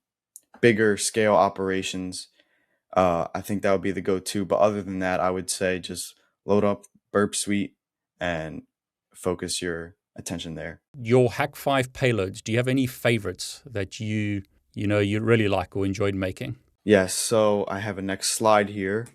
[0.62, 2.30] bigger scale operations,
[2.96, 4.46] uh, I think that would be the go to.
[4.46, 7.76] But other than that, I would say just load up Burp Suite
[8.20, 8.64] and
[9.14, 10.82] focus your attention there.
[11.00, 15.76] Your Hak5 payloads, do you have any favorites that you you know you really like
[15.76, 16.58] or enjoyed making?
[16.84, 19.08] Yes, so I have a next slide here.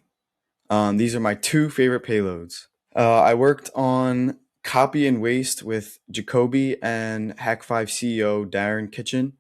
[0.71, 2.67] Um, these are my two favorite payloads.
[2.97, 9.35] Uh, I worked on Copy and Waste with Jakoby and Hak5 CEO Darren Kitchen.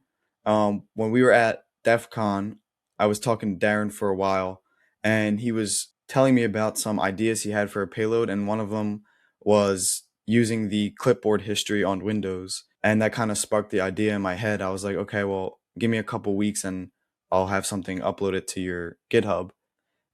[0.44, 2.58] Um, when we were at DEF CON,
[2.98, 4.62] I was talking to Darren for a while,
[5.02, 8.60] and he was telling me about some ideas he had for a payload, and one
[8.60, 9.02] of them
[9.40, 12.64] was using the clipboard history on Windows.
[12.82, 14.60] And that kind of sparked the idea in my head.
[14.60, 16.90] I was like, okay, well, give me a couple weeks and
[17.30, 19.50] I'll have something uploaded to your GitHub.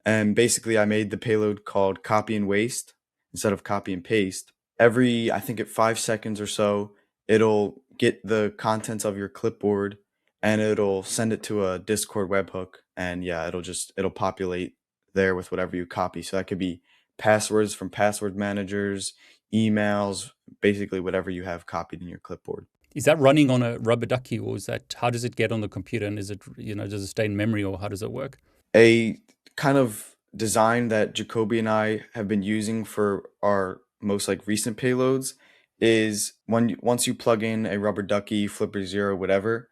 [0.05, 2.95] And basically, I made the payload called copy and waste
[3.33, 4.53] instead of copy and paste.
[4.79, 6.93] Every, I think, at five seconds or so,
[7.29, 9.99] it'll get the contents of your clipboard
[10.43, 12.75] and it'll send it to a Discord webhook.
[12.97, 14.75] And yeah, it'll just, it'll populate
[15.15, 16.23] there with whatever you copy.
[16.23, 16.83] So that could be
[17.17, 19.15] passwords from password managers,
[19.55, 22.67] emails, basically whatever you have copied in your clipboard.
[22.95, 25.61] Is that running on a rubber ducky or is that how does it get on
[25.61, 28.03] the computer and is it you know does it stay in memory or how does
[28.03, 28.39] it work?
[28.75, 29.19] A
[29.57, 34.77] kind of design that Jakoby and I have been using for our most like recent
[34.77, 35.35] payloads
[35.81, 39.69] is when once you plug in a rubber ducky, Flipper Zero, whatever,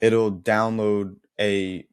[0.00, 1.86] it'll download a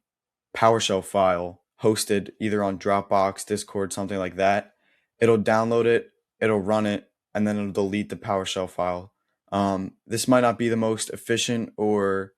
[0.56, 4.74] PowerShell file hosted either on Dropbox, Discord, something like that.
[5.20, 9.14] It'll download it, it'll run it, and then it'll delete the PowerShell file
[9.52, 12.34] um, this might not be the most efficient or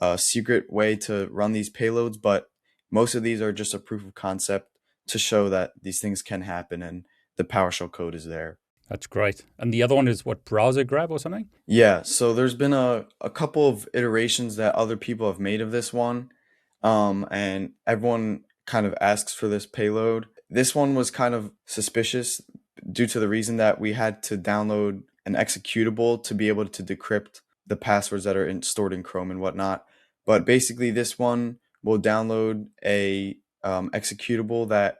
[0.00, 2.46] uh, secret way to run these payloads, but
[2.90, 4.70] most of these are just a proof of concept
[5.08, 7.04] to show that these things can happen and
[7.36, 8.58] the PowerShell code is there.
[8.88, 9.42] That's great.
[9.58, 11.48] And the other one is what browser grab or something?
[11.66, 12.02] Yeah.
[12.02, 15.92] So there's been a, a couple of iterations that other people have made of this
[15.92, 16.30] one.
[16.82, 20.26] Um, and everyone kind of asks for this payload.
[20.50, 22.42] This one was kind of suspicious
[22.90, 26.82] due to the reason that we had to download an executable to be able to
[26.82, 29.84] decrypt the passwords that are in, stored in Chrome and whatnot.
[30.26, 34.98] But basically, this one will download a um, executable that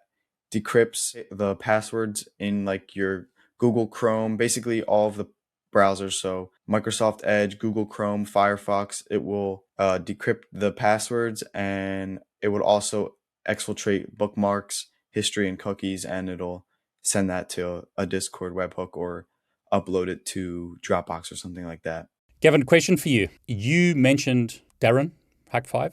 [0.53, 5.27] decrypts the passwords in like your Google Chrome, basically all of the
[5.75, 6.15] browsers.
[6.15, 9.03] So Microsoft Edge, Google Chrome, Firefox.
[9.11, 13.17] It will uh, decrypt the passwords and it would also
[13.49, 16.67] exfiltrate bookmarks, history, and cookies, and it'll
[17.03, 19.27] send that to a Discord webhook or
[19.75, 22.09] upload it to Dropbox or something like that.
[22.41, 23.29] Gavin, question for you.
[23.47, 25.13] You mentioned Darren,
[25.53, 25.93] Hak5.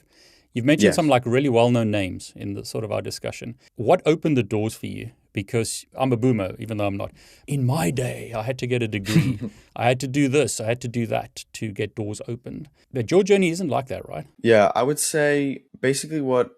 [0.53, 0.95] You've mentioned yes.
[0.95, 3.55] some like really well-known names in the sort of our discussion.
[3.75, 5.11] What opened the doors for you?
[5.33, 7.13] Because I'm a boomer, even though I'm not.
[7.47, 9.39] In my day, I had to get a degree.
[9.77, 10.59] I had to do this.
[10.59, 12.67] I had to do that to get doors opened.
[12.91, 14.27] But your journey isn't like that, right?
[14.43, 16.51] Yeah, I would say basically what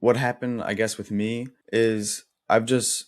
[0.00, 3.06] what happened, I guess, with me is I've just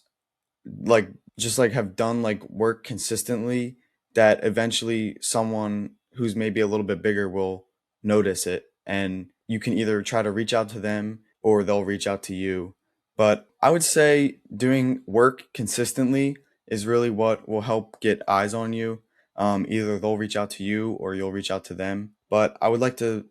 [0.85, 3.77] like just like have done like work consistently
[4.15, 7.67] that eventually someone who's maybe a little bit bigger will
[8.03, 12.07] notice it and you can either try to reach out to them or they'll reach
[12.07, 12.75] out to you.
[13.17, 18.73] But I would say doing work consistently is really what will help get eyes on
[18.73, 19.03] you.
[19.37, 22.13] Um, either they'll reach out to you or you'll reach out to them.
[22.29, 23.27] But I would like to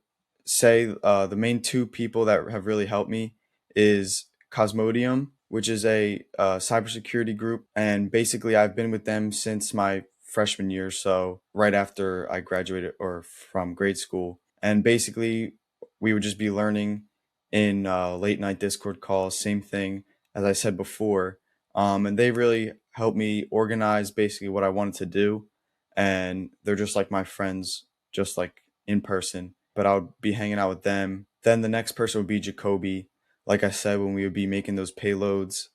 [0.45, 3.33] say uh, the main two people that have really helped me
[3.75, 9.73] is Cosmodium, which is a uh, cybersecurity group, and basically I've been with them since
[9.73, 15.53] my freshman year, so right after I graduated or from grade school, and basically
[15.99, 17.03] we would just be learning
[17.51, 20.03] in uh, late night Discord calls, same thing
[20.35, 21.39] as I said before,
[21.73, 25.47] um, and they really helped me organize basically what I wanted to do,
[25.95, 29.55] and they're just like my friends, just like in person.
[29.75, 31.27] But I would be hanging out with them.
[31.43, 33.07] Then the next person would be Jakoby.
[33.45, 35.69] Like I said, when we would be making those payloads,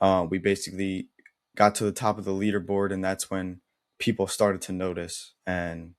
[0.00, 1.08] uh, we basically
[1.56, 3.60] got to the top of the leaderboard, and that's when
[3.98, 5.94] people started to notice, and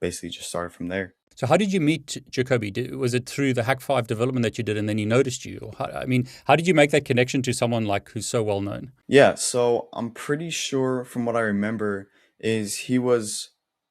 [0.00, 1.14] basically just started from there.
[1.34, 2.90] So, how did you meet Jakoby?
[2.94, 5.72] Was it through the Hak5 development that you did, and then he noticed you?
[5.78, 8.60] How, I mean, how did you make that connection to someone like who's so well
[8.60, 8.92] known?
[9.08, 13.50] Yeah, so I'm pretty sure from what I remember is he was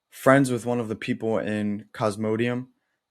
[0.10, 2.68] friends with one of the people in Cosmodium,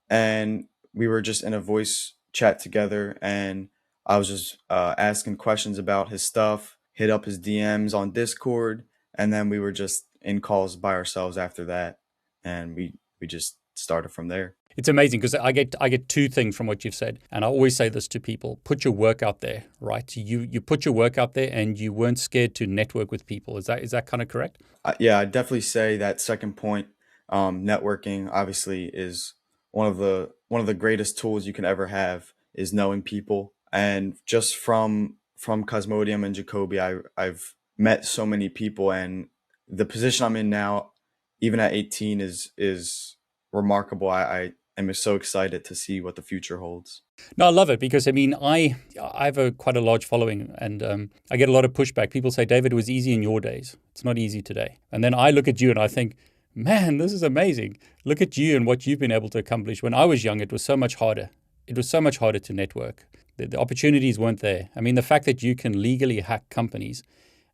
[0.09, 3.69] and we were just in a voice chat together, and
[4.05, 8.85] I was just uh, asking questions about his stuff, hit up his DMs on Discord,
[9.15, 11.99] and then we were just in calls by ourselves after that,
[12.43, 14.55] and we we just started from there.
[14.77, 17.47] It's amazing because I get I get two things from what you've said, and I
[17.47, 20.15] always say this to people: put your work out there, right?
[20.15, 23.57] You you put your work out there, and you weren't scared to network with people.
[23.57, 24.61] Is that is that kind of correct?
[24.85, 26.87] Uh, yeah, I definitely say that second point.
[27.29, 29.35] Um, networking obviously is
[29.71, 33.53] one of the one of the greatest tools you can ever have is knowing people,
[33.71, 39.27] and just from from Cosmodium and Jakoby, I I've met so many people, and
[39.67, 40.91] the position I'm in now,
[41.39, 43.17] even at 18, is is
[43.51, 44.09] remarkable.
[44.09, 47.01] I, I am so excited to see what the future holds.
[47.37, 50.53] No, I love it because I mean, I I have a quite a large following,
[50.57, 52.11] and um, I get a lot of pushback.
[52.11, 53.77] People say, "David, it was easy in your days.
[53.91, 56.15] It's not easy today." And then I look at you and I think,
[56.53, 57.77] "Man, this is amazing.
[58.03, 60.51] Look at you and what you've been able to accomplish." When I was young, it
[60.51, 61.29] was so much harder.
[61.67, 63.05] It was so much harder to network.
[63.37, 64.69] The, the opportunities weren't there.
[64.75, 67.03] I mean, the fact that you can legally hack companies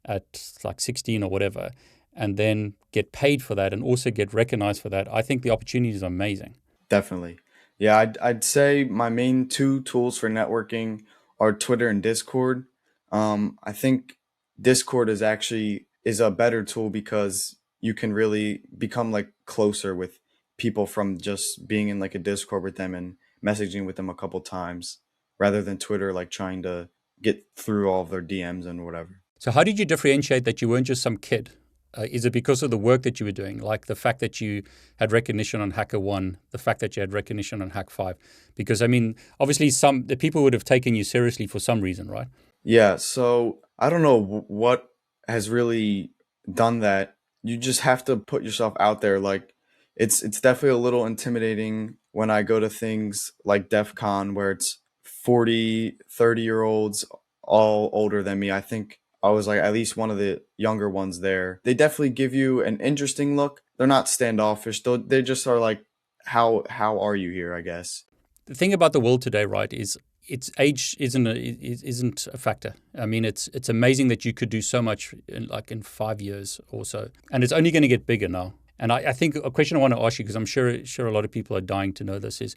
[0.06, 0.24] at
[0.64, 1.72] like 16 or whatever
[2.16, 5.52] and then get paid for that and also get recognized for that, I think the
[5.52, 6.56] opportunities are amazing.
[6.90, 7.40] Definitely.
[7.78, 11.04] Yeah, I'd, I'd say my main two tools for networking
[11.40, 12.66] are Twitter and Discord.
[13.12, 14.18] Um, I think
[14.60, 20.20] Discord is actually is a better tool because you can really become like closer with
[20.58, 23.16] people from just being in like a Discord with them and
[23.50, 25.00] messaging with them a couple times
[25.40, 26.90] rather than Twitter like trying to
[27.22, 29.22] get through all of their DMs and whatever.
[29.40, 31.52] So how did you differentiate that you weren't just some kid
[31.98, 34.40] uh, is it because of the work that you were doing, like the fact that
[34.42, 34.64] you
[34.98, 38.16] had recognition on HackerOne the fact that you had recognition on Hak5
[38.56, 42.08] Because I mean, obviously, some the people would have taken you seriously for some reason,
[42.10, 42.28] right?
[42.64, 42.98] Yeah.
[42.98, 44.90] So I don't know what
[45.28, 46.12] has really
[46.52, 47.16] done that.
[47.48, 49.20] You just have to put yourself out there.
[49.20, 49.54] Like
[49.96, 54.52] it's it's definitely a little intimidating when I go to things like DEF CON where
[54.52, 57.06] it's 40, 30 year olds
[57.44, 58.52] all older than me.
[58.52, 61.60] I think I was like at least one of the younger ones there.
[61.64, 63.62] They definitely give you an interesting look.
[63.78, 64.82] They're not standoffish.
[64.84, 65.84] They just are like,
[66.26, 67.54] how how are you here?
[67.54, 68.04] I guess.
[68.46, 72.76] The thing about the world today, right, is its age isn't a, isn't a factor.
[72.98, 76.22] I mean, it's it's amazing that you could do so much in like in five
[76.22, 78.54] years or so, and it's only going to get bigger now.
[78.80, 81.08] And I, I think a question I want to ask you because I'm sure sure
[81.08, 82.56] a lot of people are dying to know this is,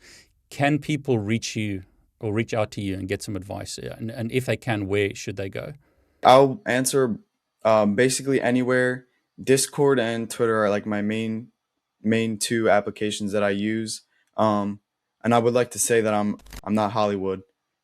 [0.51, 1.85] can people reach you
[2.19, 3.79] or reach out to you and get some advice?
[3.79, 5.73] And, and if they can, where should they go?
[6.23, 7.19] I'll answer
[7.65, 9.07] um, basically anywhere.
[9.43, 11.49] Discord and Twitter are like my main
[12.03, 14.03] main two applications that I use.
[14.37, 14.81] Um,
[15.23, 17.43] and I would like to say that I'm I'm not Hollywood,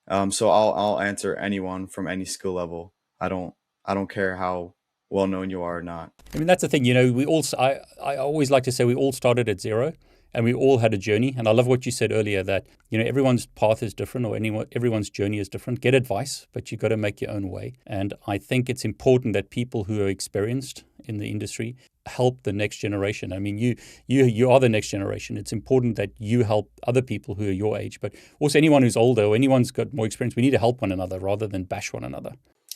[0.09, 2.93] um, so I'll I'll answer anyone from any skill level.
[3.21, 4.75] I don't I don't care how
[5.11, 6.13] well known you are or not.
[6.35, 7.13] I mean that's the thing, you know.
[7.13, 9.93] We all I I always like to say we all started at zero
[10.33, 11.35] and we all had a journey.
[11.37, 14.37] And I love what you said earlier that you know everyone's path is different or
[14.37, 15.81] anyone everyone's journey is different.
[15.81, 17.79] Get advice, but you've got to make your own way.
[17.87, 21.77] And I think it's important that people who are experienced in the industry
[22.07, 23.33] help the next generation.
[23.33, 23.77] I mean, you
[24.07, 25.37] you you are the next generation.
[25.37, 28.97] It's important that you help other people who are your age, but also anyone who's
[28.97, 30.37] older or anyone's got more experience.
[30.37, 32.33] We need to help one another rather than bash one another.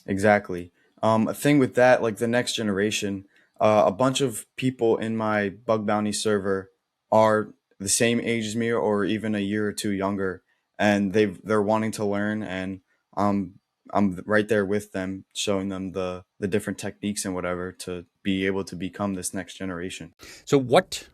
[0.06, 0.72] Exactly.
[1.02, 3.24] Um, a thing with that, like the next generation,
[3.60, 6.70] uh, a bunch of people in my bug bounty server
[7.10, 10.42] are the same age as me or even a year or two younger
[10.78, 12.80] and they they're wanting to learn and
[13.16, 13.54] um
[13.92, 18.46] I'm right there with them showing them the the different techniques and whatever to be
[18.46, 20.12] able to become this next generation.
[20.44, 21.08] So what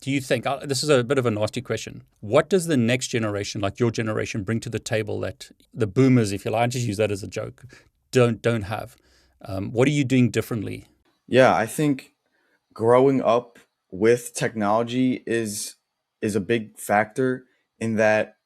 [0.00, 2.02] do you think uh, this is a bit of a nasty question?
[2.20, 6.32] What does the next generation, like your generation, bring to the table that the boomers,
[6.32, 7.64] if you like, I just use that as a joke,
[8.10, 8.96] don't don't have?
[9.42, 10.88] Um, what are you doing differently?
[11.28, 12.14] Yeah, I think
[12.74, 13.58] growing up
[13.90, 15.76] with technology is
[16.20, 17.44] is a big factor
[17.78, 18.36] in that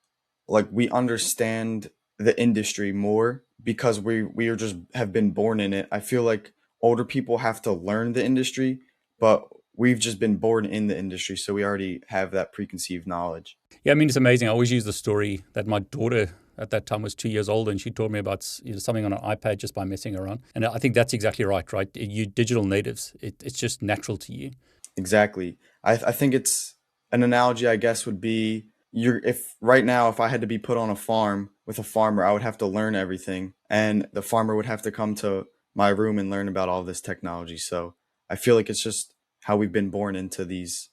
[0.47, 5.73] like we understand the industry more because we we are just have been born in
[5.73, 5.89] it.
[5.91, 6.53] I feel like
[6.83, 8.81] older people have to learn the industry,
[9.19, 13.57] but we've just been born in the industry, so we already have that preconceived knowledge.
[13.85, 14.49] Yeah, I mean it's amazing.
[14.49, 17.69] I always use the story that my daughter at that time was two years old,
[17.69, 20.41] and she told me about you know, something on an iPad just by messing around.
[20.55, 21.71] And I think that's exactly right.
[21.73, 24.51] Right, you digital natives, it, it's just natural to you.
[24.97, 25.57] Exactly.
[25.83, 26.75] I, I think it's
[27.13, 27.67] an analogy.
[27.67, 30.91] I guess would be you're if right now if I had to be put on
[30.91, 34.67] a farm with a farmer, I would have to learn everything, and the farmer would
[34.67, 37.57] have to come to my room and learn about all this technology.
[37.57, 37.95] So
[38.29, 39.15] I feel like it's just
[39.45, 40.91] how we've been born into these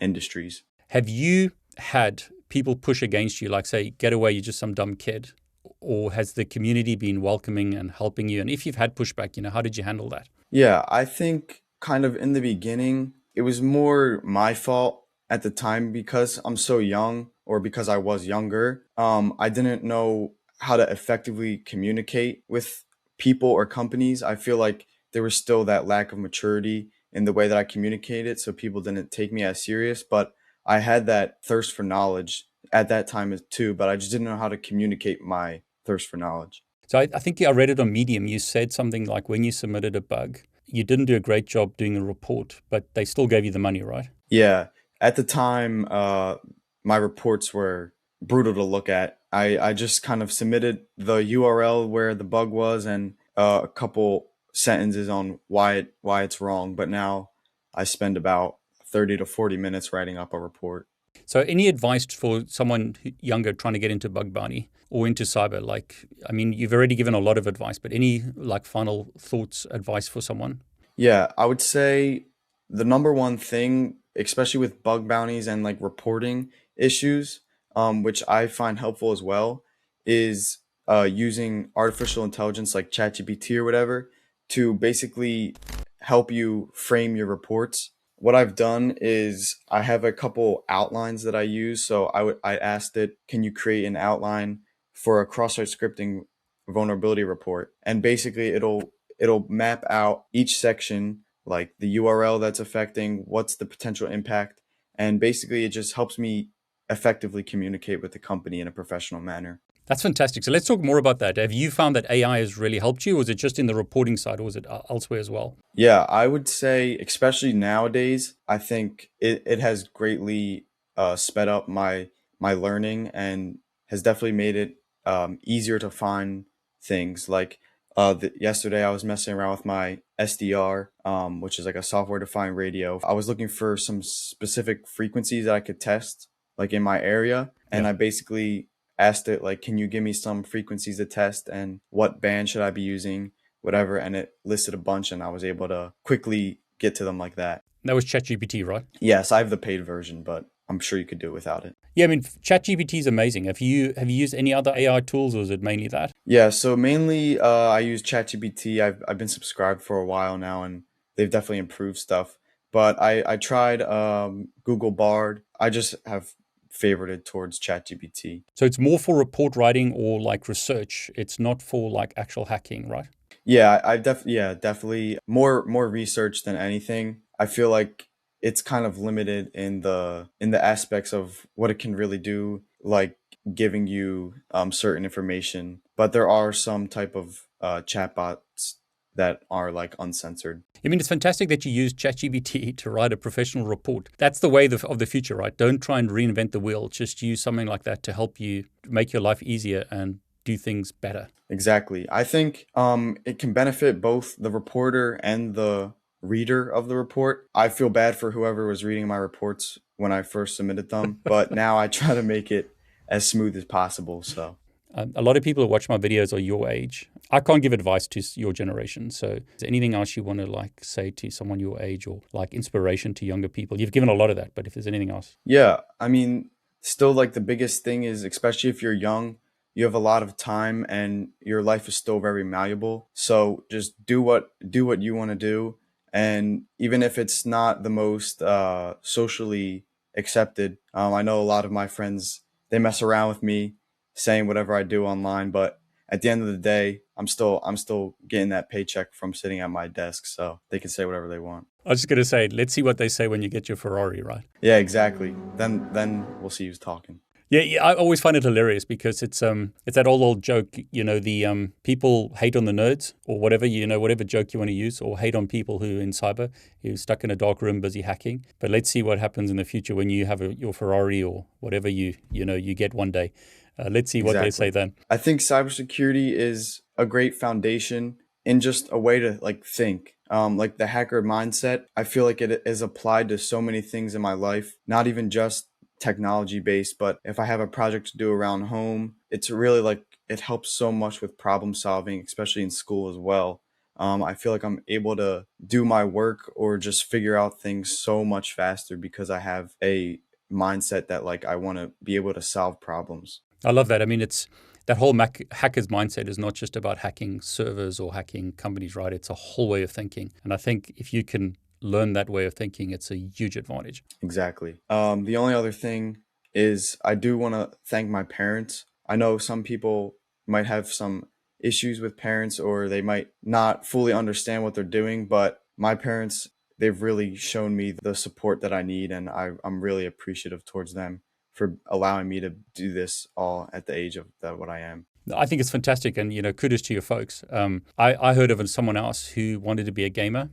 [0.00, 0.62] industries.
[0.88, 4.94] Have you had people push against you, like say, get away, you're just some dumb
[4.96, 5.32] kid?
[5.80, 8.40] Or has the community been welcoming and helping you?
[8.40, 10.28] And if you've had pushback, you know, how did you handle that?
[10.50, 15.50] Yeah, I think kind of in the beginning, it was more my fault at the
[15.50, 18.84] time because I'm so young or because I was younger.
[18.96, 22.84] Um, I didn't know how to effectively communicate with
[23.18, 24.22] people or companies.
[24.22, 27.64] I feel like there was still that lack of maturity in the way that I
[27.64, 30.04] communicated, so people didn't take me as serious.
[30.04, 30.32] But
[30.64, 34.36] I had that thirst for knowledge at that time too, but I just didn't know
[34.36, 36.62] how to communicate my thirst for knowledge.
[36.86, 38.28] So I, I think I read it on Medium.
[38.28, 41.76] You said something like when you submitted a bug, you didn't do a great job
[41.76, 44.06] doing a report, but they still gave you the money, right?
[44.28, 44.68] Yeah.
[45.00, 46.36] At the time, uh,
[46.84, 49.18] my reports were brutal to look at.
[49.32, 53.68] I, I just kind of submitted the URL where the bug was and uh, a
[53.68, 56.74] couple sentences on why it why it's wrong.
[56.74, 57.30] But now
[57.74, 60.88] I spend about 30 to 40 minutes writing up a report.
[61.26, 65.62] So, any advice for someone younger trying to get into bug bounty or into cyber?
[65.62, 69.66] Like, I mean, you've already given a lot of advice, but any like final thoughts,
[69.70, 70.62] advice for someone?
[70.96, 72.26] Yeah, I would say
[72.68, 77.40] the number one thing, especially with bug bounties and like reporting issues,
[77.76, 79.64] um, which I find helpful as well,
[80.06, 80.58] is
[80.88, 84.10] uh, using artificial intelligence like ChatGPT or whatever
[84.50, 85.54] to basically
[86.00, 87.90] help you frame your reports
[88.20, 91.84] what I've done is I have a couple outlines that I use.
[91.84, 94.60] So I would I asked it, can you create an outline
[94.92, 96.20] for a cross-site scripting
[96.68, 97.72] vulnerability report?
[97.82, 103.64] And basically it'll it'll map out each section like the URL that's affecting, what's the
[103.64, 104.60] potential impact,
[104.96, 106.50] and basically it just helps me
[106.90, 109.60] effectively communicate with the company in a professional manner.
[109.86, 110.44] That's fantastic.
[110.44, 111.36] So let's talk more about that.
[111.36, 113.74] Have you found that AI has really helped you, or is it just in the
[113.74, 115.56] reporting side, or was it uh, elsewhere as well?
[115.74, 120.66] Yeah, I would say, especially nowadays, I think it, it has greatly
[120.96, 126.44] uh, sped up my my learning and has definitely made it um, easier to find
[126.82, 127.28] things.
[127.28, 127.58] Like
[127.96, 131.82] uh, the, yesterday, I was messing around with my SDR, um, which is like a
[131.82, 133.00] software defined radio.
[133.04, 136.28] I was looking for some specific frequencies that I could test,
[136.60, 137.88] like in my area, and yeah.
[137.88, 142.20] I basically asked it like, can you give me some frequencies to test and what
[142.20, 143.32] band should I be using,
[143.62, 147.16] whatever, and it listed a bunch, and I was able to quickly get to them
[147.16, 147.62] like that.
[147.84, 148.84] That was ChatGPT, right?
[149.00, 151.76] Yes, I have the paid version, but I'm sure you could do it without it.
[151.96, 153.44] Yeah, I mean, ChatGPT is amazing.
[153.44, 156.12] Have you have you used any other AI tools, or is it mainly that?
[156.26, 158.82] Yeah, so mainly uh, I use ChatGPT.
[158.82, 160.82] I've I've been subscribed for a while now, and
[161.16, 162.36] they've definitely improved stuff.
[162.70, 165.42] But I I tried um, Google Bard.
[165.58, 166.34] I just have
[166.72, 168.42] favorited towards ChatGPT.
[168.54, 171.10] So it's more for report writing or like research.
[171.16, 173.08] It's not for like actual hacking, right?
[173.44, 177.22] Yeah, I def yeah, definitely more more research than anything.
[177.38, 178.08] I feel like
[178.42, 182.62] it's kind of limited in the in the aspects of what it can really do,
[182.82, 183.16] like
[183.54, 185.80] giving you um, certain information.
[185.96, 188.74] But there are some type of uh, chatbots
[189.16, 190.62] that are like uncensored.
[190.84, 194.08] I mean, it's fantastic that you use ChatGPT to write a professional report.
[194.18, 195.56] That's the way of the future, right?
[195.56, 196.88] Don't try and reinvent the wheel.
[196.88, 200.92] Just use something like that to help you make your life easier and do things
[200.92, 201.28] better.
[201.48, 202.06] Exactly.
[202.10, 205.92] I think um, it can benefit both the reporter and the
[206.22, 207.48] reader of the report.
[207.54, 211.50] I feel bad for whoever was reading my reports when I first submitted them, but
[211.64, 212.74] now I try to make it
[213.08, 214.22] as smooth as possible.
[214.22, 214.56] So
[214.94, 217.10] a lot of people who watch my videos are your age.
[217.30, 219.10] I can't give advice to your generation.
[219.10, 222.22] So, is there anything else you want to like say to someone your age or
[222.32, 223.80] like inspiration to younger people?
[223.80, 227.12] You've given a lot of that, but if there's anything else, yeah, I mean, still
[227.12, 229.36] like the biggest thing is, especially if you're young,
[229.74, 233.08] you have a lot of time and your life is still very malleable.
[233.14, 235.76] So just do what do what you want to do,
[236.12, 239.84] and even if it's not the most uh, socially
[240.16, 240.78] accepted.
[240.92, 243.74] Um, I know a lot of my friends they mess around with me
[244.14, 247.76] saying whatever I do online, but at the end of the day, I'm still I'm
[247.76, 251.38] still getting that paycheck from sitting at my desk, so they can say whatever they
[251.38, 251.66] want.
[251.86, 254.22] I was just gonna say, let's see what they say when you get your Ferrari,
[254.22, 254.44] right?
[254.60, 255.34] Yeah, exactly.
[255.56, 257.20] Then then we'll see who's talking.
[257.50, 260.76] Yeah, yeah, I always find it hilarious because it's um it's that old old joke,
[260.92, 264.52] you know, the um people hate on the nerds or whatever, you know, whatever joke
[264.52, 266.50] you want to use, or hate on people who in cyber
[266.82, 268.44] who's stuck in a dark room busy hacking.
[268.60, 271.46] But let's see what happens in the future when you have a, your Ferrari or
[271.58, 273.32] whatever you you know you get one day.
[273.78, 274.46] Uh, let's see what exactly.
[274.46, 274.94] they say then.
[275.08, 280.14] I think cybersecurity is a great foundation in just a way to like think.
[280.30, 284.14] Um, like the hacker mindset, I feel like it is applied to so many things
[284.14, 285.66] in my life, not even just
[286.00, 290.02] technology based, but if I have a project to do around home, it's really like
[290.28, 293.60] it helps so much with problem solving, especially in school as well.
[293.96, 297.98] Um, I feel like I'm able to do my work or just figure out things
[297.98, 302.32] so much faster because I have a mindset that like I want to be able
[302.34, 303.42] to solve problems.
[303.64, 304.02] I love that.
[304.02, 304.46] I mean, it's
[304.86, 309.12] that whole Mac, hacker's mindset is not just about hacking servers or hacking companies, right?
[309.12, 310.32] It's a whole way of thinking.
[310.42, 314.02] And I think if you can learn that way of thinking, it's a huge advantage.
[314.22, 314.76] Exactly.
[314.88, 316.18] Um, the only other thing
[316.54, 318.84] is I do want to thank my parents.
[319.08, 320.14] I know some people
[320.46, 321.26] might have some
[321.62, 326.48] issues with parents or they might not fully understand what they're doing, but my parents,
[326.78, 330.94] they've really shown me the support that I need, and I, I'm really appreciative towards
[330.94, 331.20] them
[331.60, 335.04] for allowing me to do this all at the age of the, what I am.
[335.36, 337.44] I think it's fantastic, and you know, kudos to your folks.
[337.50, 340.48] Um, I, I heard of someone else who wanted to be a gamer,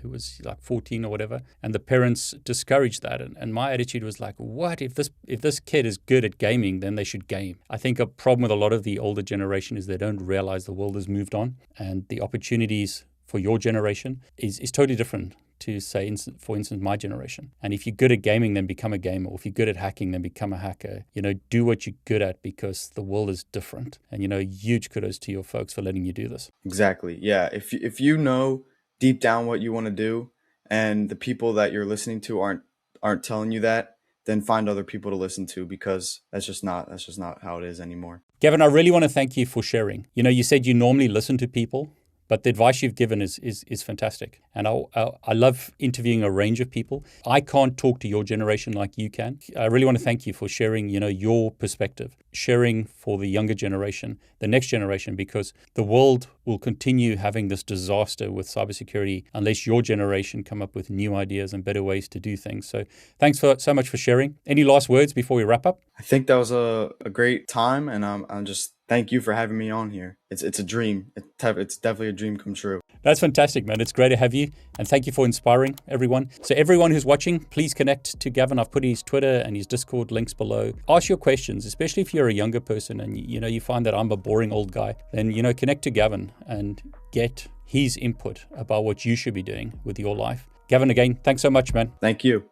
[0.00, 3.20] who was like 14 or whatever, and the parents discouraged that.
[3.20, 6.38] And, and my attitude was like, what if this if this kid is good at
[6.38, 7.58] gaming, then they should game.
[7.68, 10.66] I think a problem with a lot of the older generation is they don't realize
[10.66, 15.34] the world has moved on, and the opportunities for your generation is, is totally different
[15.64, 17.52] to say, for instance, my generation.
[17.62, 19.30] And if you're good at gaming, then become a gamer.
[19.30, 21.04] Or if you're good at hacking, then become a hacker.
[21.14, 23.98] You know, do what you're good at because the world is different.
[24.10, 26.50] And you know, huge kudos to your folks for letting you do this.
[26.64, 27.18] Exactly.
[27.20, 27.48] Yeah.
[27.52, 28.64] If if you know
[29.00, 30.30] deep down what you want to do
[30.70, 32.62] and the people that you're listening to aren't
[33.02, 33.96] aren't telling you that
[34.26, 37.58] then find other people to listen to because that's just not that's just not how
[37.58, 40.42] it is anymore gavin i really want to thank you for sharing you know you
[40.42, 41.90] said you normally listen to people
[42.28, 46.22] but the advice you've given is is, is fantastic, and I, I, I love interviewing
[46.22, 47.04] a range of people.
[47.26, 49.38] I can't talk to your generation like you can.
[49.56, 53.26] I really want to thank you for sharing, you know, your perspective, sharing for the
[53.26, 59.24] younger generation, the next generation, because the world will continue having this disaster with cybersecurity
[59.32, 62.68] unless your generation come up with new ideas and better ways to do things.
[62.68, 62.84] So,
[63.18, 64.36] thanks for so much for sharing.
[64.46, 65.80] Any last words before we wrap up?
[65.98, 69.32] I think that was a, a great time, and I'm I'm just thank you for
[69.32, 70.18] having me on here.
[70.30, 71.12] It's it's a dream.
[71.16, 72.80] It's definitely a dream come true.
[73.02, 73.80] That's fantastic, man.
[73.80, 76.30] It's great to have you, and thank you for inspiring everyone.
[76.42, 78.58] So everyone who's watching, please connect to Gavin.
[78.58, 80.72] I've put his Twitter and his Discord links below.
[80.88, 83.94] Ask your questions, especially if you're a younger person and you know you find that
[83.94, 84.96] I'm a boring old guy.
[85.12, 86.82] Then you know connect to Gavin and
[87.12, 90.46] get his input about what you should be doing with your life.
[90.68, 91.92] Gavin, again, thanks so much, man.
[92.00, 92.44] Thank you.